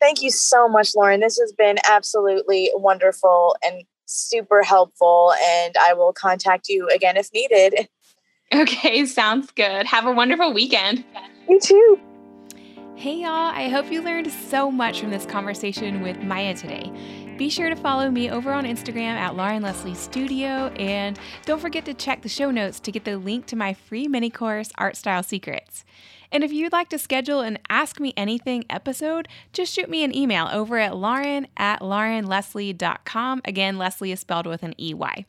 Thank 0.00 0.22
you 0.22 0.30
so 0.30 0.68
much, 0.68 0.94
Lauren. 0.94 1.20
This 1.20 1.38
has 1.38 1.52
been 1.52 1.76
absolutely 1.88 2.70
wonderful 2.74 3.56
and 3.64 3.84
super 4.06 4.62
helpful. 4.62 5.32
And 5.42 5.74
I 5.80 5.94
will 5.94 6.12
contact 6.12 6.68
you 6.68 6.88
again 6.88 7.16
if 7.16 7.32
needed. 7.32 7.88
Okay, 8.50 9.04
sounds 9.04 9.50
good. 9.50 9.84
Have 9.84 10.06
a 10.06 10.10
wonderful 10.10 10.54
weekend. 10.54 11.04
You 11.50 11.60
too. 11.60 12.00
Hey, 12.98 13.20
y'all. 13.20 13.30
I 13.30 13.68
hope 13.68 13.92
you 13.92 14.02
learned 14.02 14.28
so 14.28 14.72
much 14.72 15.00
from 15.00 15.10
this 15.10 15.24
conversation 15.24 16.00
with 16.00 16.20
Maya 16.20 16.52
today. 16.52 16.90
Be 17.38 17.48
sure 17.48 17.70
to 17.70 17.76
follow 17.76 18.10
me 18.10 18.28
over 18.28 18.52
on 18.52 18.64
Instagram 18.64 19.14
at 19.14 19.36
Lauren 19.36 19.62
Lesley 19.62 19.94
Studio, 19.94 20.66
and 20.80 21.16
don't 21.46 21.60
forget 21.60 21.84
to 21.84 21.94
check 21.94 22.22
the 22.22 22.28
show 22.28 22.50
notes 22.50 22.80
to 22.80 22.90
get 22.90 23.04
the 23.04 23.16
link 23.16 23.46
to 23.46 23.54
my 23.54 23.72
free 23.72 24.08
mini 24.08 24.30
course, 24.30 24.72
Art 24.78 24.96
Style 24.96 25.22
Secrets. 25.22 25.84
And 26.32 26.42
if 26.42 26.50
you'd 26.52 26.72
like 26.72 26.88
to 26.88 26.98
schedule 26.98 27.40
an 27.40 27.58
Ask 27.68 28.00
Me 28.00 28.12
Anything 28.16 28.64
episode, 28.68 29.28
just 29.52 29.72
shoot 29.72 29.88
me 29.88 30.02
an 30.02 30.12
email 30.12 30.48
over 30.52 30.76
at 30.78 30.96
lauren 30.96 31.46
at 31.56 31.80
laurenlesley.com. 31.80 33.42
Again, 33.44 33.78
Lesley 33.78 34.10
is 34.10 34.18
spelled 34.18 34.48
with 34.48 34.64
an 34.64 34.74
EY. 34.76 35.24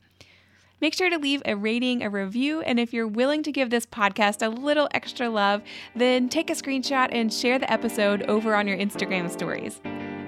Make 0.80 0.94
sure 0.94 1.10
to 1.10 1.18
leave 1.18 1.42
a 1.44 1.54
rating, 1.54 2.02
a 2.02 2.10
review, 2.10 2.62
and 2.62 2.80
if 2.80 2.92
you're 2.92 3.06
willing 3.06 3.42
to 3.42 3.52
give 3.52 3.70
this 3.70 3.86
podcast 3.86 4.44
a 4.44 4.48
little 4.48 4.88
extra 4.92 5.28
love, 5.28 5.62
then 5.94 6.28
take 6.28 6.48
a 6.50 6.54
screenshot 6.54 7.08
and 7.12 7.32
share 7.32 7.58
the 7.58 7.70
episode 7.70 8.22
over 8.22 8.54
on 8.54 8.66
your 8.66 8.78
Instagram 8.78 9.30
stories. 9.30 9.80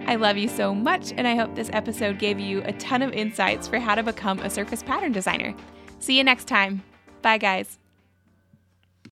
I 0.06 0.16
love 0.16 0.36
you 0.36 0.48
so 0.48 0.74
much, 0.74 1.12
and 1.16 1.26
I 1.26 1.36
hope 1.36 1.54
this 1.54 1.70
episode 1.72 2.18
gave 2.18 2.38
you 2.38 2.62
a 2.64 2.72
ton 2.74 3.02
of 3.02 3.12
insights 3.12 3.68
for 3.68 3.78
how 3.78 3.94
to 3.94 4.02
become 4.02 4.40
a 4.40 4.50
surface 4.50 4.82
pattern 4.82 5.12
designer. 5.12 5.54
See 6.00 6.18
you 6.18 6.24
next 6.24 6.46
time. 6.48 6.82
Bye, 7.22 7.38
guys. 7.38 7.81